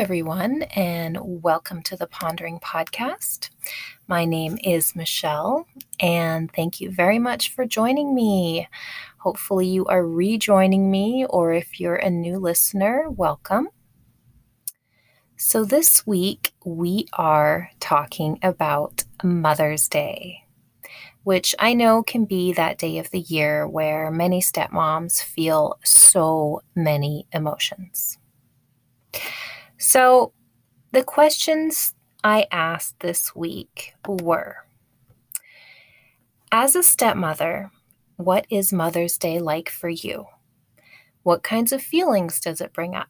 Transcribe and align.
everyone, 0.00 0.62
and 0.74 1.18
welcome 1.20 1.82
to 1.82 1.94
the 1.94 2.06
Pondering 2.06 2.58
Podcast. 2.58 3.50
My 4.08 4.24
name 4.24 4.56
is 4.64 4.96
Michelle, 4.96 5.66
and 6.00 6.50
thank 6.50 6.80
you 6.80 6.90
very 6.90 7.18
much 7.18 7.54
for 7.54 7.66
joining 7.66 8.14
me. 8.14 8.66
Hopefully, 9.18 9.66
you 9.66 9.84
are 9.84 10.06
rejoining 10.06 10.90
me, 10.90 11.26
or 11.28 11.52
if 11.52 11.78
you're 11.78 11.96
a 11.96 12.08
new 12.08 12.38
listener, 12.38 13.10
welcome. 13.10 13.68
So, 15.36 15.66
this 15.66 16.06
week 16.06 16.54
we 16.64 17.06
are 17.12 17.68
talking 17.78 18.38
about 18.42 19.04
Mother's 19.22 19.86
Day, 19.86 20.44
which 21.24 21.54
I 21.58 21.74
know 21.74 22.02
can 22.02 22.24
be 22.24 22.54
that 22.54 22.78
day 22.78 22.96
of 22.96 23.10
the 23.10 23.20
year 23.20 23.68
where 23.68 24.10
many 24.10 24.40
stepmoms 24.40 25.22
feel 25.22 25.78
so 25.84 26.62
many 26.74 27.26
emotions. 27.34 28.16
So, 29.82 30.34
the 30.92 31.02
questions 31.02 31.94
I 32.22 32.46
asked 32.52 33.00
this 33.00 33.34
week 33.34 33.94
were 34.06 34.56
As 36.52 36.76
a 36.76 36.82
stepmother, 36.82 37.70
what 38.16 38.44
is 38.50 38.74
Mother's 38.74 39.16
Day 39.16 39.38
like 39.38 39.70
for 39.70 39.88
you? 39.88 40.26
What 41.22 41.42
kinds 41.42 41.72
of 41.72 41.80
feelings 41.80 42.40
does 42.40 42.60
it 42.60 42.74
bring 42.74 42.94
up? 42.94 43.08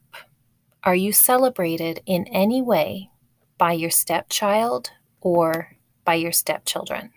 Are 0.84 0.94
you 0.94 1.12
celebrated 1.12 2.02
in 2.06 2.28
any 2.28 2.62
way 2.62 3.10
by 3.58 3.72
your 3.72 3.90
stepchild 3.90 4.92
or 5.20 5.76
by 6.04 6.14
your 6.14 6.32
stepchildren? 6.32 7.10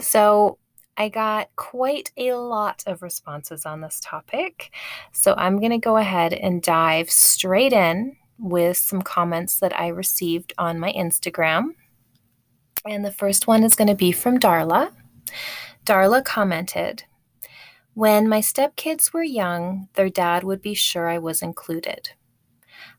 So, 0.00 0.58
I 1.00 1.08
got 1.08 1.54
quite 1.54 2.10
a 2.16 2.32
lot 2.32 2.82
of 2.84 3.02
responses 3.02 3.64
on 3.64 3.80
this 3.80 4.00
topic. 4.02 4.72
So 5.12 5.32
I'm 5.38 5.60
going 5.60 5.70
to 5.70 5.78
go 5.78 5.96
ahead 5.96 6.32
and 6.32 6.60
dive 6.60 7.08
straight 7.08 7.72
in 7.72 8.16
with 8.36 8.76
some 8.76 9.02
comments 9.02 9.60
that 9.60 9.78
I 9.78 9.88
received 9.88 10.52
on 10.58 10.80
my 10.80 10.92
Instagram. 10.92 11.74
And 12.84 13.04
the 13.04 13.12
first 13.12 13.46
one 13.46 13.62
is 13.62 13.76
going 13.76 13.86
to 13.86 13.94
be 13.94 14.10
from 14.10 14.40
Darla. 14.40 14.92
Darla 15.86 16.24
commented, 16.24 17.04
When 17.94 18.28
my 18.28 18.40
stepkids 18.40 19.12
were 19.12 19.22
young, 19.22 19.88
their 19.94 20.10
dad 20.10 20.42
would 20.42 20.60
be 20.60 20.74
sure 20.74 21.08
I 21.08 21.18
was 21.18 21.42
included. 21.42 22.10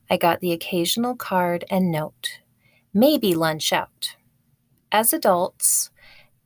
I 0.10 0.16
got 0.16 0.40
the 0.40 0.54
occasional 0.54 1.16
card 1.16 1.66
and 1.70 1.92
note, 1.92 2.40
maybe 2.94 3.36
lunch 3.36 3.74
out. 3.74 4.16
As 4.90 5.12
adults, 5.12 5.92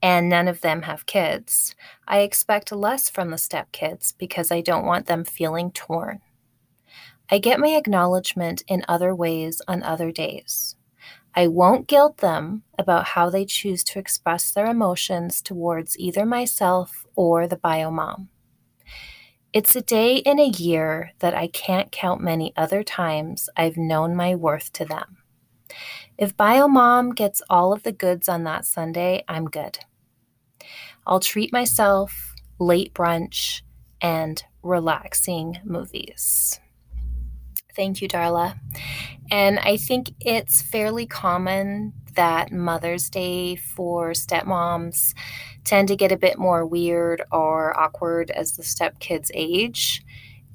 and 0.03 0.27
none 0.27 0.49
of 0.49 0.59
them 0.59 0.81
have 0.81 1.05
kids, 1.05 1.73
I 2.05 2.19
expect 2.19 2.73
less 2.73 3.09
from 3.09 3.29
the 3.29 3.37
stepkids 3.37 4.13
because 4.17 4.51
I 4.51 4.59
don't 4.59 4.85
want 4.85 5.05
them 5.05 5.23
feeling 5.23 5.71
torn. 5.71 6.19
I 7.31 7.37
get 7.37 7.57
my 7.57 7.69
acknowledgement 7.69 8.63
in 8.67 8.83
other 8.89 9.15
ways 9.15 9.61
on 9.65 9.81
other 9.81 10.11
days. 10.11 10.75
I 11.33 11.47
won't 11.47 11.87
guilt 11.87 12.17
them 12.17 12.63
about 12.77 13.05
how 13.05 13.29
they 13.29 13.45
choose 13.45 13.81
to 13.85 13.99
express 13.99 14.51
their 14.51 14.65
emotions 14.65 15.41
towards 15.41 15.97
either 15.97 16.25
myself 16.25 17.05
or 17.15 17.47
the 17.47 17.55
bio 17.55 17.89
mom. 17.89 18.27
It's 19.53 19.75
a 19.75 19.81
day 19.81 20.17
in 20.17 20.37
a 20.37 20.49
year 20.49 21.13
that 21.19 21.33
I 21.33 21.47
can't 21.47 21.93
count 21.93 22.21
many 22.21 22.51
other 22.57 22.83
times 22.83 23.49
I've 23.55 23.77
known 23.77 24.17
my 24.17 24.35
worth 24.35 24.73
to 24.73 24.85
them. 24.85 25.19
If 26.17 26.35
bio 26.35 26.67
mom 26.67 27.11
gets 27.11 27.41
all 27.49 27.71
of 27.71 27.83
the 27.83 27.93
goods 27.93 28.27
on 28.27 28.43
that 28.43 28.65
Sunday, 28.65 29.23
I'm 29.29 29.45
good. 29.45 29.79
I'll 31.05 31.19
treat 31.19 31.51
myself, 31.51 32.33
late 32.59 32.93
brunch, 32.93 33.61
and 34.01 34.43
relaxing 34.61 35.59
movies. 35.63 36.59
Thank 37.75 38.01
you, 38.01 38.07
Darla. 38.07 38.59
And 39.31 39.59
I 39.59 39.77
think 39.77 40.11
it's 40.19 40.61
fairly 40.61 41.05
common 41.05 41.93
that 42.15 42.51
Mother's 42.51 43.09
Day 43.09 43.55
for 43.55 44.11
stepmoms 44.11 45.15
tend 45.63 45.87
to 45.87 45.95
get 45.95 46.11
a 46.11 46.17
bit 46.17 46.37
more 46.37 46.65
weird 46.65 47.23
or 47.31 47.77
awkward 47.79 48.29
as 48.29 48.55
the 48.55 48.63
stepkids 48.63 49.31
age 49.33 50.03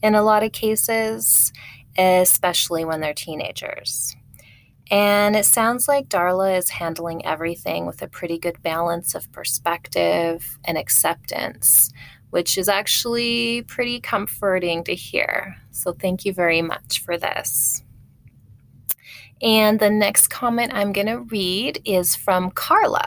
in 0.02 0.14
a 0.14 0.22
lot 0.22 0.44
of 0.44 0.52
cases, 0.52 1.52
especially 1.96 2.84
when 2.84 3.00
they're 3.00 3.14
teenagers. 3.14 4.14
And 4.90 5.36
it 5.36 5.44
sounds 5.44 5.86
like 5.86 6.08
Darla 6.08 6.56
is 6.56 6.70
handling 6.70 7.24
everything 7.26 7.84
with 7.86 8.00
a 8.00 8.08
pretty 8.08 8.38
good 8.38 8.62
balance 8.62 9.14
of 9.14 9.30
perspective 9.32 10.58
and 10.64 10.78
acceptance, 10.78 11.92
which 12.30 12.56
is 12.56 12.68
actually 12.68 13.62
pretty 13.62 14.00
comforting 14.00 14.84
to 14.84 14.94
hear. 14.94 15.56
So, 15.70 15.92
thank 15.92 16.24
you 16.24 16.32
very 16.32 16.62
much 16.62 17.02
for 17.04 17.18
this. 17.18 17.82
And 19.40 19.78
the 19.78 19.90
next 19.90 20.28
comment 20.28 20.72
I'm 20.74 20.92
going 20.92 21.06
to 21.06 21.20
read 21.20 21.80
is 21.84 22.16
from 22.16 22.50
Carla, 22.50 23.06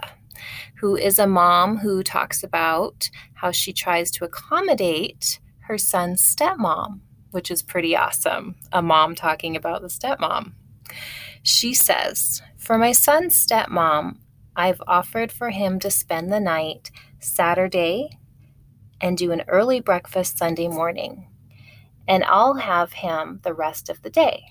who 0.76 0.96
is 0.96 1.20
a 1.20 1.28
mom 1.28 1.78
who 1.78 2.04
talks 2.04 2.44
about 2.44 3.10
how 3.34 3.52
she 3.52 3.74
tries 3.74 4.12
to 4.12 4.26
accommodate 4.26 5.40
her 5.62 5.78
son's 5.78 6.24
stepmom, 6.24 7.00
which 7.32 7.52
is 7.52 7.62
pretty 7.62 7.96
awesome. 7.96 8.56
A 8.72 8.82
mom 8.82 9.16
talking 9.16 9.56
about 9.56 9.82
the 9.82 9.88
stepmom. 9.88 10.54
She 11.44 11.74
says, 11.74 12.42
For 12.58 12.78
my 12.78 12.92
son's 12.92 13.36
stepmom, 13.36 14.18
I've 14.56 14.82
offered 14.88 15.32
for 15.32 15.50
him 15.50 15.80
to 15.80 15.90
spend 15.90 16.32
the 16.32 16.40
night 16.40 16.92
Saturday 17.20 18.18
and 19.00 19.18
do 19.18 19.32
an 19.32 19.44
early 19.48 19.80
breakfast 19.80 20.38
Sunday 20.38 20.68
morning, 20.68 21.28
and 22.08 22.24
I'll 22.26 22.56
have 22.56 22.94
him 22.94 23.40
the 23.44 23.54
rest 23.54 23.90
of 23.90 24.02
the 24.02 24.10
day. 24.10 24.44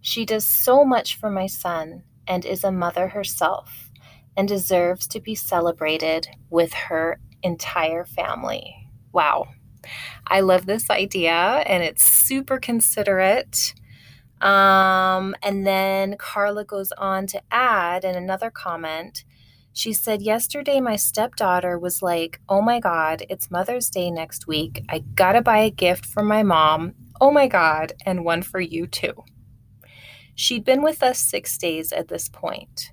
She 0.00 0.24
does 0.24 0.46
so 0.46 0.84
much 0.84 1.16
for 1.16 1.28
my 1.28 1.46
son 1.46 2.04
and 2.26 2.44
is 2.44 2.64
a 2.64 2.72
mother 2.72 3.08
herself 3.08 3.90
and 4.36 4.46
deserves 4.46 5.06
to 5.08 5.20
be 5.20 5.34
celebrated 5.34 6.28
with 6.48 6.72
her 6.72 7.20
entire 7.42 8.04
family. 8.04 8.74
Wow. 9.12 9.48
I 10.26 10.40
love 10.40 10.66
this 10.66 10.90
idea 10.90 11.32
and 11.32 11.82
it's 11.82 12.04
super 12.04 12.58
considerate 12.58 13.74
um, 14.40 15.34
and 15.42 15.66
then 15.66 16.16
Carla 16.16 16.64
goes 16.64 16.92
on 16.92 17.26
to 17.28 17.42
add 17.50 18.04
in 18.04 18.14
another 18.14 18.50
comment, 18.50 19.24
she 19.72 19.92
said, 19.92 20.22
Yesterday, 20.22 20.80
my 20.80 20.96
stepdaughter 20.96 21.78
was 21.78 22.02
like, 22.02 22.40
Oh 22.48 22.60
my 22.60 22.80
God, 22.80 23.22
it's 23.28 23.50
Mother's 23.50 23.90
Day 23.90 24.10
next 24.10 24.46
week. 24.46 24.84
I 24.88 25.00
gotta 25.14 25.42
buy 25.42 25.58
a 25.58 25.70
gift 25.70 26.06
for 26.06 26.22
my 26.22 26.42
mom. 26.42 26.94
Oh 27.20 27.30
my 27.30 27.46
God, 27.48 27.92
and 28.04 28.24
one 28.24 28.42
for 28.42 28.60
you 28.60 28.86
too. 28.86 29.24
She'd 30.34 30.64
been 30.64 30.82
with 30.82 31.02
us 31.02 31.18
six 31.18 31.58
days 31.58 31.92
at 31.92 32.08
this 32.08 32.28
point. 32.28 32.92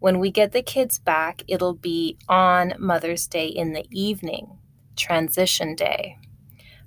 When 0.00 0.18
we 0.18 0.30
get 0.30 0.52
the 0.52 0.62
kids 0.62 0.98
back, 0.98 1.42
it'll 1.48 1.74
be 1.74 2.16
on 2.28 2.74
Mother's 2.78 3.26
Day 3.26 3.46
in 3.46 3.72
the 3.72 3.84
evening, 3.90 4.58
transition 4.96 5.74
day. 5.74 6.18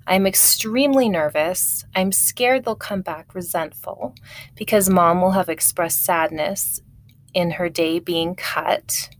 I'm 0.06 0.26
extremely 0.26 1.08
nervous. 1.08 1.84
I'm 1.94 2.12
scared 2.12 2.64
they'll 2.64 2.74
come 2.74 3.02
back 3.02 3.34
resentful 3.34 4.14
because 4.56 4.90
mom 4.90 5.20
will 5.20 5.30
have 5.32 5.48
expressed 5.48 6.04
sadness 6.04 6.80
in 7.34 7.52
her 7.52 7.68
day 7.68 7.98
being 7.98 8.34
cut, 8.34 9.10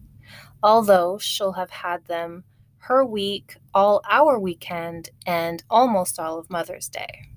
although 0.62 1.18
she'll 1.18 1.52
have 1.52 1.70
had 1.70 2.04
them 2.06 2.44
her 2.78 3.04
week, 3.04 3.56
all 3.72 4.02
our 4.10 4.38
weekend, 4.38 5.10
and 5.24 5.62
almost 5.70 6.18
all 6.18 6.38
of 6.38 6.50
Mother's 6.50 6.88
Day. 6.88 7.28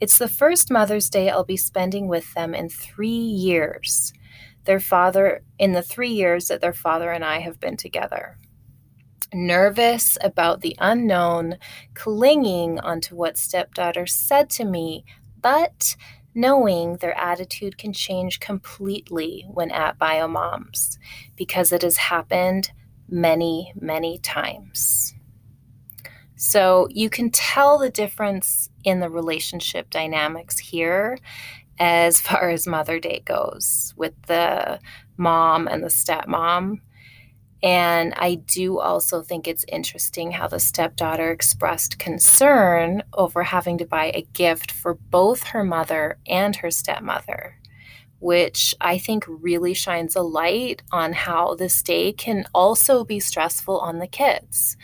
It's 0.00 0.18
the 0.18 0.28
first 0.28 0.70
Mother's 0.70 1.08
Day 1.08 1.30
I'll 1.30 1.44
be 1.44 1.56
spending 1.56 2.08
with 2.08 2.34
them 2.34 2.54
in 2.54 2.68
three 2.68 3.08
years. 3.08 4.12
Their 4.64 4.80
father, 4.80 5.44
in 5.58 5.72
the 5.72 5.82
three 5.82 6.10
years 6.10 6.48
that 6.48 6.60
their 6.60 6.72
father 6.72 7.12
and 7.12 7.24
I 7.24 7.38
have 7.38 7.60
been 7.60 7.76
together 7.76 8.36
nervous 9.32 10.16
about 10.22 10.60
the 10.60 10.76
unknown, 10.78 11.58
clinging 11.94 12.78
onto 12.80 13.14
what 13.14 13.38
stepdaughter 13.38 14.06
said 14.06 14.50
to 14.50 14.64
me, 14.64 15.04
but 15.40 15.96
knowing 16.34 16.96
their 16.96 17.16
attitude 17.18 17.76
can 17.76 17.92
change 17.92 18.40
completely 18.40 19.46
when 19.48 19.70
at 19.70 19.98
biomoms 19.98 20.96
because 21.36 21.72
it 21.72 21.82
has 21.82 21.96
happened 21.96 22.70
many, 23.08 23.72
many 23.74 24.18
times. 24.18 25.14
So 26.36 26.88
you 26.90 27.10
can 27.10 27.30
tell 27.30 27.78
the 27.78 27.90
difference 27.90 28.70
in 28.84 29.00
the 29.00 29.10
relationship 29.10 29.90
dynamics 29.90 30.58
here 30.58 31.18
as 31.78 32.20
far 32.20 32.50
as 32.50 32.66
Mother 32.66 33.00
Day 33.00 33.22
goes 33.24 33.92
with 33.96 34.14
the 34.26 34.80
mom 35.16 35.66
and 35.66 35.82
the 35.82 35.88
stepmom. 35.88 36.80
And 37.62 38.14
I 38.16 38.36
do 38.36 38.78
also 38.78 39.22
think 39.22 39.46
it's 39.46 39.66
interesting 39.68 40.32
how 40.32 40.48
the 40.48 40.58
stepdaughter 40.58 41.30
expressed 41.30 41.98
concern 41.98 43.02
over 43.12 43.42
having 43.42 43.76
to 43.78 43.86
buy 43.86 44.12
a 44.14 44.26
gift 44.32 44.72
for 44.72 44.94
both 44.94 45.42
her 45.48 45.62
mother 45.62 46.18
and 46.26 46.56
her 46.56 46.70
stepmother, 46.70 47.56
which 48.18 48.74
I 48.80 48.96
think 48.96 49.24
really 49.28 49.74
shines 49.74 50.16
a 50.16 50.22
light 50.22 50.82
on 50.90 51.12
how 51.12 51.54
this 51.54 51.82
day 51.82 52.12
can 52.12 52.46
also 52.54 53.04
be 53.04 53.20
stressful 53.20 53.78
on 53.78 53.98
the 53.98 54.06
kids, 54.06 54.78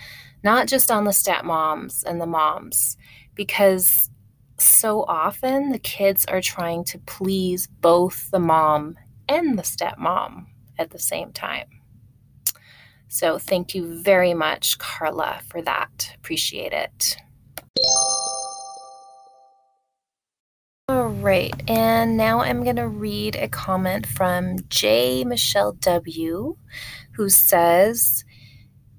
not 0.44 0.68
just 0.68 0.90
on 0.90 1.04
the 1.04 1.12
stepmoms 1.12 2.04
and 2.04 2.20
the 2.20 2.26
moms, 2.26 2.98
because 3.34 4.10
so 4.58 5.04
often 5.08 5.70
the 5.70 5.78
kids 5.78 6.26
are 6.26 6.42
trying 6.42 6.84
to 6.84 6.98
please 7.00 7.68
both 7.80 8.30
the 8.30 8.38
mom 8.38 8.96
and 9.28 9.58
the 9.58 9.62
stepmom 9.62 10.46
at 10.78 10.90
the 10.90 10.98
same 10.98 11.32
time. 11.32 11.75
So, 13.08 13.38
thank 13.38 13.74
you 13.74 14.02
very 14.02 14.34
much, 14.34 14.78
Carla, 14.78 15.40
for 15.48 15.62
that. 15.62 16.12
Appreciate 16.16 16.72
it. 16.72 17.16
All 20.88 21.08
right, 21.08 21.52
and 21.68 22.16
now 22.16 22.40
I'm 22.40 22.62
going 22.62 22.76
to 22.76 22.86
read 22.86 23.34
a 23.34 23.48
comment 23.48 24.06
from 24.06 24.58
J. 24.68 25.24
Michelle 25.24 25.72
W., 25.72 26.56
who 27.12 27.28
says, 27.28 28.24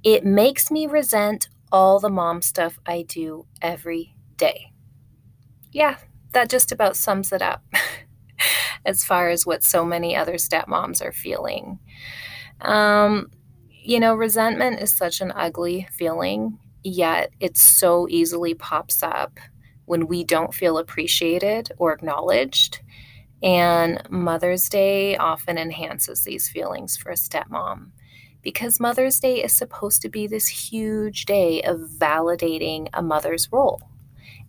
It 0.04 0.26
makes 0.26 0.70
me 0.70 0.86
resent 0.86 1.48
all 1.72 2.00
the 2.00 2.10
mom 2.10 2.42
stuff 2.42 2.78
I 2.86 3.04
do 3.04 3.46
every 3.62 4.16
day. 4.36 4.74
Yeah, 5.72 5.98
that 6.34 6.50
just 6.50 6.72
about 6.72 6.98
sums 6.98 7.32
it 7.32 7.42
up 7.42 7.64
as 8.86 9.04
far 9.06 9.30
as 9.30 9.46
what 9.46 9.64
so 9.64 9.86
many 9.86 10.16
other 10.16 10.34
stepmoms 10.36 11.02
are 11.02 11.12
feeling. 11.12 11.80
Um, 12.62 13.28
you 13.88 14.02
know, 14.02 14.14
resentment 14.16 14.82
is 14.82 14.94
such 14.94 15.22
an 15.22 15.32
ugly 15.34 15.88
feeling, 15.94 16.60
yet 16.84 17.32
it 17.40 17.56
so 17.56 18.06
easily 18.10 18.54
pops 18.54 19.02
up 19.02 19.40
when 19.86 20.08
we 20.08 20.26
don't 20.26 20.54
feel 20.54 20.78
appreciated 20.78 21.72
or 21.78 21.94
acknowledged. 21.94 22.82
And 23.42 24.02
Mother's 24.10 24.68
Day 24.68 25.16
often 25.16 25.58
enhances 25.58 26.26
these 26.26 26.50
feelings 26.50 26.98
for 26.98 27.12
a 27.12 27.16
stepmom 27.16 27.92
because 28.42 28.82
Mother's 28.82 29.22
Day 29.22 29.42
is 29.42 29.54
supposed 29.54 30.02
to 30.02 30.10
be 30.10 30.28
this 30.28 30.48
huge 30.48 31.24
day 31.24 31.62
of 31.62 31.80
validating 31.98 32.90
a 32.94 33.02
mother's 33.02 33.50
role. 33.54 33.82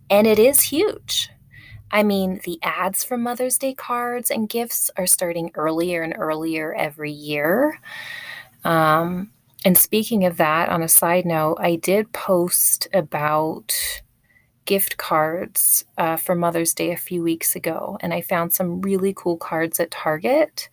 And 0.09 0.27
it 0.27 0.37
is 0.37 0.63
huge. 0.63 1.29
I 1.91 2.03
mean, 2.03 2.41
the 2.43 2.59
ads 2.61 3.05
for 3.05 3.17
Mother's 3.17 3.57
Day 3.57 3.73
cards 3.73 4.29
and 4.29 4.49
gifts 4.49 4.91
are 4.97 5.07
starting 5.07 5.51
earlier 5.55 6.01
and 6.03 6.13
earlier 6.17 6.75
every 6.75 7.11
year. 7.13 7.79
Um, 8.63 9.31
and 9.65 9.77
speaking 9.77 10.25
of 10.25 10.37
that, 10.37 10.69
on 10.69 10.81
a 10.81 10.87
side 10.87 11.25
note, 11.25 11.57
I 11.59 11.75
did 11.75 12.11
post 12.13 12.87
about 12.93 13.73
gift 14.65 14.97
cards 14.97 15.83
uh, 15.97 16.15
for 16.15 16.35
Mother's 16.35 16.73
Day 16.73 16.91
a 16.91 16.97
few 16.97 17.23
weeks 17.23 17.55
ago, 17.55 17.97
and 18.01 18.13
I 18.13 18.21
found 18.21 18.53
some 18.53 18.81
really 18.81 19.13
cool 19.15 19.37
cards 19.37 19.79
at 19.79 19.91
Target 19.91 20.69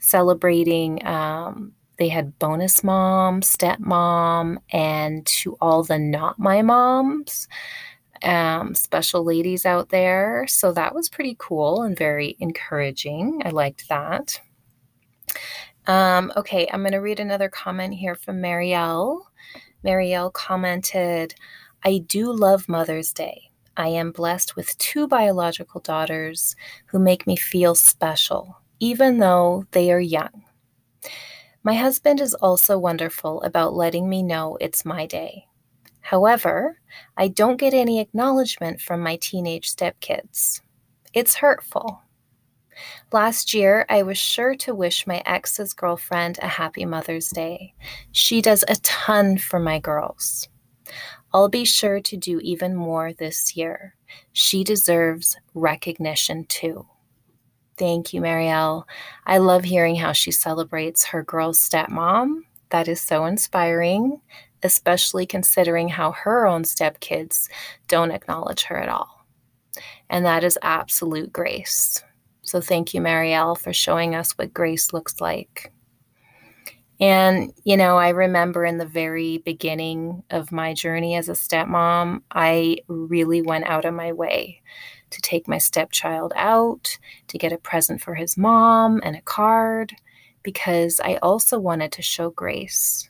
celebrating 0.00 1.04
um, 1.06 1.72
they 1.98 2.08
had 2.08 2.38
bonus 2.38 2.84
mom, 2.84 3.40
stepmom, 3.40 4.58
and 4.70 5.26
to 5.26 5.56
all 5.60 5.82
the 5.82 5.98
not 5.98 6.38
my 6.38 6.62
moms, 6.62 7.48
um, 8.22 8.74
special 8.74 9.24
ladies 9.24 9.66
out 9.66 9.88
there. 9.88 10.46
So 10.48 10.72
that 10.72 10.94
was 10.94 11.08
pretty 11.08 11.34
cool 11.38 11.82
and 11.82 11.98
very 11.98 12.36
encouraging. 12.38 13.42
I 13.44 13.50
liked 13.50 13.88
that. 13.88 14.40
Um, 15.88 16.30
okay, 16.36 16.68
I'm 16.70 16.82
going 16.82 16.92
to 16.92 16.98
read 16.98 17.18
another 17.18 17.48
comment 17.48 17.94
here 17.94 18.14
from 18.14 18.42
Marielle. 18.42 19.22
Marielle 19.82 20.32
commented, 20.32 21.34
I 21.82 22.04
do 22.06 22.30
love 22.30 22.68
Mother's 22.68 23.12
Day. 23.14 23.50
I 23.78 23.88
am 23.88 24.12
blessed 24.12 24.54
with 24.54 24.76
two 24.76 25.08
biological 25.08 25.80
daughters 25.80 26.54
who 26.86 26.98
make 26.98 27.26
me 27.26 27.36
feel 27.36 27.74
special, 27.74 28.60
even 28.80 29.18
though 29.18 29.64
they 29.70 29.90
are 29.90 30.00
young. 30.00 30.44
My 31.62 31.74
husband 31.74 32.20
is 32.20 32.34
also 32.34 32.78
wonderful 32.78 33.40
about 33.42 33.74
letting 33.74 34.10
me 34.10 34.22
know 34.22 34.58
it's 34.60 34.84
my 34.84 35.06
day. 35.06 35.46
However, 36.00 36.80
I 37.16 37.28
don't 37.28 37.56
get 37.56 37.72
any 37.72 37.98
acknowledgement 37.98 38.82
from 38.82 39.00
my 39.00 39.16
teenage 39.16 39.74
stepkids. 39.74 40.60
It's 41.14 41.36
hurtful. 41.36 42.02
Last 43.12 43.54
year, 43.54 43.86
I 43.88 44.02
was 44.02 44.18
sure 44.18 44.54
to 44.56 44.74
wish 44.74 45.06
my 45.06 45.22
ex's 45.26 45.72
girlfriend 45.72 46.38
a 46.42 46.48
happy 46.48 46.84
Mother's 46.84 47.30
Day. 47.30 47.74
She 48.12 48.40
does 48.42 48.64
a 48.68 48.76
ton 48.76 49.38
for 49.38 49.58
my 49.58 49.78
girls. 49.78 50.48
I'll 51.32 51.48
be 51.48 51.64
sure 51.64 52.00
to 52.00 52.16
do 52.16 52.40
even 52.40 52.74
more 52.74 53.12
this 53.12 53.56
year. 53.56 53.94
She 54.32 54.64
deserves 54.64 55.36
recognition 55.54 56.46
too. 56.46 56.86
Thank 57.76 58.12
you, 58.12 58.20
Marielle. 58.20 58.84
I 59.26 59.38
love 59.38 59.64
hearing 59.64 59.96
how 59.96 60.12
she 60.12 60.32
celebrates 60.32 61.04
her 61.04 61.22
girl's 61.22 61.60
stepmom. 61.60 62.40
That 62.70 62.88
is 62.88 63.00
so 63.00 63.24
inspiring, 63.24 64.20
especially 64.62 65.26
considering 65.26 65.88
how 65.88 66.12
her 66.12 66.46
own 66.46 66.64
stepkids 66.64 67.48
don't 67.86 68.10
acknowledge 68.10 68.64
her 68.64 68.76
at 68.76 68.88
all. 68.88 69.24
And 70.10 70.24
that 70.24 70.44
is 70.44 70.58
absolute 70.62 71.32
grace. 71.32 72.02
So 72.48 72.60
thank 72.60 72.94
you, 72.94 73.00
Marielle, 73.00 73.58
for 73.58 73.72
showing 73.72 74.14
us 74.14 74.32
what 74.32 74.54
grace 74.54 74.92
looks 74.92 75.20
like. 75.20 75.70
And, 77.00 77.52
you 77.62 77.76
know, 77.76 77.96
I 77.96 78.08
remember 78.08 78.64
in 78.64 78.78
the 78.78 78.86
very 78.86 79.38
beginning 79.38 80.24
of 80.30 80.50
my 80.50 80.74
journey 80.74 81.14
as 81.14 81.28
a 81.28 81.32
stepmom, 81.32 82.22
I 82.32 82.78
really 82.88 83.42
went 83.42 83.66
out 83.66 83.84
of 83.84 83.94
my 83.94 84.12
way 84.12 84.62
to 85.10 85.20
take 85.20 85.46
my 85.46 85.58
stepchild 85.58 86.32
out, 86.36 86.98
to 87.28 87.38
get 87.38 87.52
a 87.52 87.58
present 87.58 88.00
for 88.00 88.14
his 88.14 88.36
mom 88.36 89.00
and 89.04 89.14
a 89.14 89.22
card, 89.22 89.94
because 90.42 91.00
I 91.04 91.16
also 91.16 91.58
wanted 91.58 91.92
to 91.92 92.02
show 92.02 92.30
grace. 92.30 93.08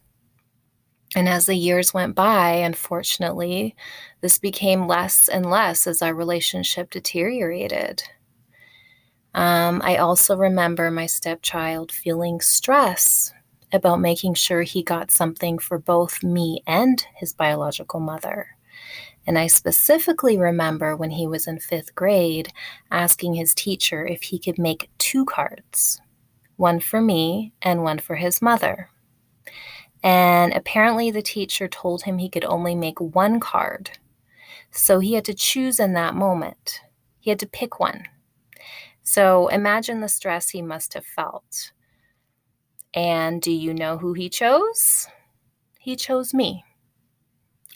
And 1.16 1.28
as 1.28 1.46
the 1.46 1.54
years 1.54 1.94
went 1.94 2.14
by, 2.14 2.50
unfortunately, 2.50 3.74
this 4.20 4.38
became 4.38 4.86
less 4.86 5.28
and 5.28 5.48
less 5.48 5.86
as 5.86 6.02
our 6.02 6.14
relationship 6.14 6.90
deteriorated. 6.90 8.02
Um, 9.38 9.80
I 9.84 9.98
also 9.98 10.36
remember 10.36 10.90
my 10.90 11.06
stepchild 11.06 11.92
feeling 11.92 12.40
stress 12.40 13.32
about 13.72 14.00
making 14.00 14.34
sure 14.34 14.62
he 14.62 14.82
got 14.82 15.12
something 15.12 15.60
for 15.60 15.78
both 15.78 16.24
me 16.24 16.64
and 16.66 17.06
his 17.14 17.34
biological 17.34 18.00
mother. 18.00 18.48
And 19.28 19.38
I 19.38 19.46
specifically 19.46 20.36
remember 20.36 20.96
when 20.96 21.12
he 21.12 21.28
was 21.28 21.46
in 21.46 21.60
fifth 21.60 21.94
grade 21.94 22.52
asking 22.90 23.34
his 23.34 23.54
teacher 23.54 24.04
if 24.04 24.22
he 24.22 24.40
could 24.40 24.58
make 24.58 24.90
two 24.98 25.24
cards 25.24 26.00
one 26.56 26.80
for 26.80 27.00
me 27.00 27.52
and 27.62 27.84
one 27.84 28.00
for 28.00 28.16
his 28.16 28.42
mother. 28.42 28.90
And 30.02 30.52
apparently, 30.52 31.12
the 31.12 31.22
teacher 31.22 31.68
told 31.68 32.02
him 32.02 32.18
he 32.18 32.28
could 32.28 32.44
only 32.44 32.74
make 32.74 33.00
one 33.00 33.38
card. 33.38 33.98
So 34.72 34.98
he 34.98 35.12
had 35.12 35.24
to 35.26 35.34
choose 35.34 35.78
in 35.78 35.92
that 35.92 36.16
moment. 36.16 36.80
He 37.20 37.30
had 37.30 37.38
to 37.38 37.46
pick 37.46 37.78
one. 37.78 38.02
So 39.10 39.48
imagine 39.48 40.02
the 40.02 40.08
stress 40.10 40.50
he 40.50 40.60
must 40.60 40.92
have 40.92 41.06
felt. 41.06 41.72
And 42.92 43.40
do 43.40 43.50
you 43.50 43.72
know 43.72 43.96
who 43.96 44.12
he 44.12 44.28
chose? 44.28 45.08
He 45.80 45.96
chose 45.96 46.34
me. 46.34 46.62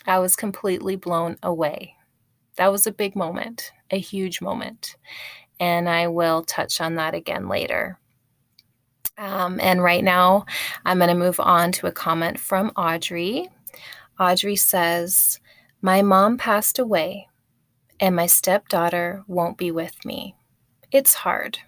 I 0.06 0.18
was 0.18 0.36
completely 0.36 0.94
blown 0.94 1.38
away. 1.42 1.94
That 2.56 2.70
was 2.70 2.86
a 2.86 2.92
big 2.92 3.16
moment, 3.16 3.72
a 3.90 3.98
huge 3.98 4.42
moment. 4.42 4.96
And 5.58 5.88
I 5.88 6.08
will 6.08 6.42
touch 6.42 6.82
on 6.82 6.96
that 6.96 7.14
again 7.14 7.48
later. 7.48 7.98
Um, 9.16 9.58
and 9.58 9.82
right 9.82 10.04
now, 10.04 10.44
I'm 10.84 10.98
going 10.98 11.08
to 11.08 11.14
move 11.14 11.40
on 11.40 11.72
to 11.72 11.86
a 11.86 11.92
comment 11.92 12.38
from 12.38 12.72
Audrey. 12.76 13.48
Audrey 14.20 14.56
says, 14.56 15.40
My 15.80 16.02
mom 16.02 16.36
passed 16.36 16.78
away, 16.78 17.28
and 17.98 18.14
my 18.14 18.26
stepdaughter 18.26 19.24
won't 19.26 19.56
be 19.56 19.70
with 19.70 20.04
me. 20.04 20.36
It's 20.92 21.14
hard. 21.14 21.58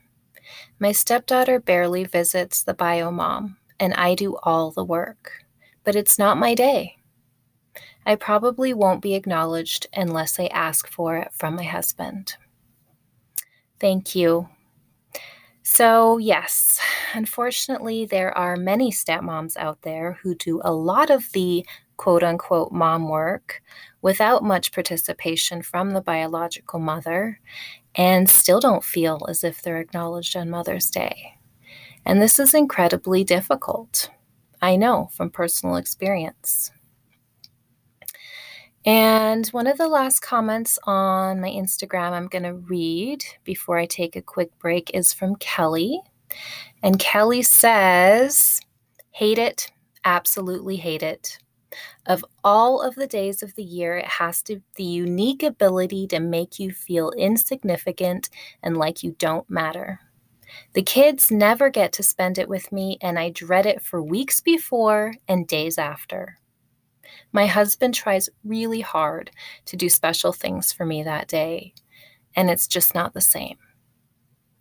My 0.78 0.92
stepdaughter 0.92 1.58
barely 1.58 2.04
visits 2.04 2.62
the 2.62 2.74
bio 2.74 3.10
mom, 3.10 3.56
and 3.80 3.94
I 3.94 4.14
do 4.14 4.36
all 4.42 4.70
the 4.70 4.84
work. 4.84 5.32
But 5.82 5.96
it's 5.96 6.18
not 6.18 6.36
my 6.36 6.54
day. 6.54 6.98
I 8.04 8.16
probably 8.16 8.74
won't 8.74 9.00
be 9.00 9.14
acknowledged 9.14 9.86
unless 9.94 10.38
I 10.38 10.48
ask 10.48 10.86
for 10.86 11.16
it 11.16 11.32
from 11.32 11.56
my 11.56 11.62
husband. 11.62 12.36
Thank 13.80 14.14
you. 14.14 14.50
So, 15.62 16.18
yes, 16.18 16.78
unfortunately, 17.14 18.04
there 18.04 18.36
are 18.36 18.56
many 18.56 18.90
stepmoms 18.92 19.56
out 19.56 19.80
there 19.80 20.18
who 20.22 20.34
do 20.34 20.60
a 20.62 20.72
lot 20.72 21.08
of 21.08 21.32
the 21.32 21.64
quote 21.96 22.22
unquote 22.22 22.72
mom 22.72 23.08
work 23.08 23.62
without 24.02 24.44
much 24.44 24.72
participation 24.72 25.62
from 25.62 25.92
the 25.92 26.02
biological 26.02 26.78
mother 26.78 27.40
and 27.94 28.28
still 28.28 28.60
don't 28.60 28.84
feel 28.84 29.24
as 29.28 29.44
if 29.44 29.62
they're 29.62 29.78
acknowledged 29.78 30.36
on 30.36 30.50
Mother's 30.50 30.90
Day. 30.90 31.38
And 32.04 32.20
this 32.20 32.38
is 32.38 32.54
incredibly 32.54 33.24
difficult. 33.24 34.10
I 34.60 34.76
know 34.76 35.10
from 35.12 35.30
personal 35.30 35.76
experience. 35.76 36.70
And 38.86 39.46
one 39.48 39.66
of 39.66 39.78
the 39.78 39.88
last 39.88 40.20
comments 40.20 40.78
on 40.84 41.40
my 41.40 41.48
Instagram 41.48 42.12
I'm 42.12 42.26
going 42.26 42.42
to 42.42 42.54
read 42.54 43.24
before 43.42 43.78
I 43.78 43.86
take 43.86 44.14
a 44.14 44.22
quick 44.22 44.58
break 44.58 44.90
is 44.92 45.12
from 45.12 45.36
Kelly. 45.36 46.00
And 46.82 46.98
Kelly 46.98 47.42
says, 47.42 48.60
Hate 49.12 49.38
it, 49.38 49.70
absolutely 50.04 50.76
hate 50.76 51.02
it. 51.02 51.38
Of 52.06 52.24
all 52.42 52.80
of 52.80 52.94
the 52.94 53.06
days 53.06 53.42
of 53.42 53.54
the 53.54 53.62
year, 53.62 53.96
it 53.96 54.06
has 54.06 54.42
to 54.44 54.60
the 54.76 54.84
unique 54.84 55.42
ability 55.42 56.06
to 56.08 56.20
make 56.20 56.58
you 56.58 56.70
feel 56.70 57.10
insignificant 57.12 58.28
and 58.62 58.76
like 58.76 59.02
you 59.02 59.14
don't 59.18 59.48
matter. 59.48 60.00
The 60.74 60.82
kids 60.82 61.30
never 61.30 61.70
get 61.70 61.92
to 61.94 62.02
spend 62.02 62.38
it 62.38 62.48
with 62.48 62.70
me, 62.70 62.98
and 63.00 63.18
I 63.18 63.30
dread 63.30 63.66
it 63.66 63.82
for 63.82 64.02
weeks 64.02 64.40
before 64.40 65.14
and 65.26 65.46
days 65.46 65.78
after. 65.78 66.38
My 67.32 67.46
husband 67.46 67.94
tries 67.94 68.28
really 68.44 68.80
hard 68.80 69.30
to 69.66 69.76
do 69.76 69.88
special 69.88 70.32
things 70.32 70.72
for 70.72 70.86
me 70.86 71.02
that 71.02 71.28
day, 71.28 71.74
and 72.36 72.50
it's 72.50 72.68
just 72.68 72.94
not 72.94 73.14
the 73.14 73.20
same. 73.20 73.56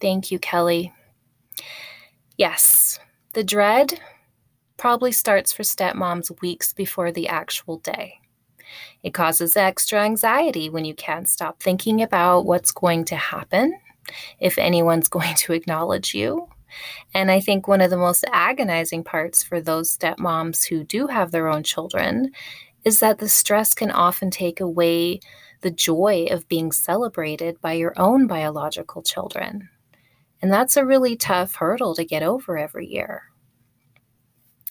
Thank 0.02 0.32
you, 0.32 0.40
Kelly. 0.40 0.92
Yes, 2.38 3.00
the 3.34 3.44
dread 3.44 4.00
probably 4.84 5.14
starts 5.14 5.54
for 5.54 5.64
stepmoms 5.64 6.42
weeks 6.42 6.74
before 6.74 7.10
the 7.10 7.30
actual 7.30 7.78
day. 7.78 8.20
It 9.02 9.14
causes 9.14 9.56
extra 9.56 10.04
anxiety 10.04 10.70
when 10.70 10.84
you 10.84 10.94
can't 10.94 11.30
stop 11.30 11.64
thinking 11.64 12.02
about 12.02 12.46
what's 12.46 12.74
going 12.74 13.06
to 13.06 13.16
happen, 13.16 13.80
if 14.42 14.58
anyone's 14.58 15.08
going 15.18 15.36
to 15.36 15.54
acknowledge 15.54 16.14
you. 16.14 16.50
And 17.14 17.32
I 17.32 17.40
think 17.40 17.66
one 17.66 17.80
of 17.80 17.92
the 17.92 17.98
most 17.98 18.26
agonizing 18.34 19.06
parts 19.06 19.42
for 19.42 19.62
those 19.62 19.98
stepmoms 19.98 20.68
who 20.68 20.84
do 20.84 21.08
have 21.08 21.32
their 21.32 21.48
own 21.48 21.64
children 21.64 22.34
is 22.84 23.00
that 23.00 23.20
the 23.20 23.30
stress 23.30 23.74
can 23.74 23.90
often 23.90 24.32
take 24.32 24.60
away 24.60 25.22
the 25.62 25.72
joy 25.72 26.28
of 26.30 26.50
being 26.50 26.74
celebrated 26.74 27.62
by 27.62 27.72
your 27.72 27.94
own 27.96 28.28
biological 28.28 29.02
children. 29.02 29.70
And 30.42 30.52
that's 30.52 30.76
a 30.76 30.86
really 30.86 31.16
tough 31.16 31.56
hurdle 31.56 31.96
to 31.96 32.04
get 32.04 32.22
over 32.22 32.58
every 32.58 32.88
year. 32.88 33.30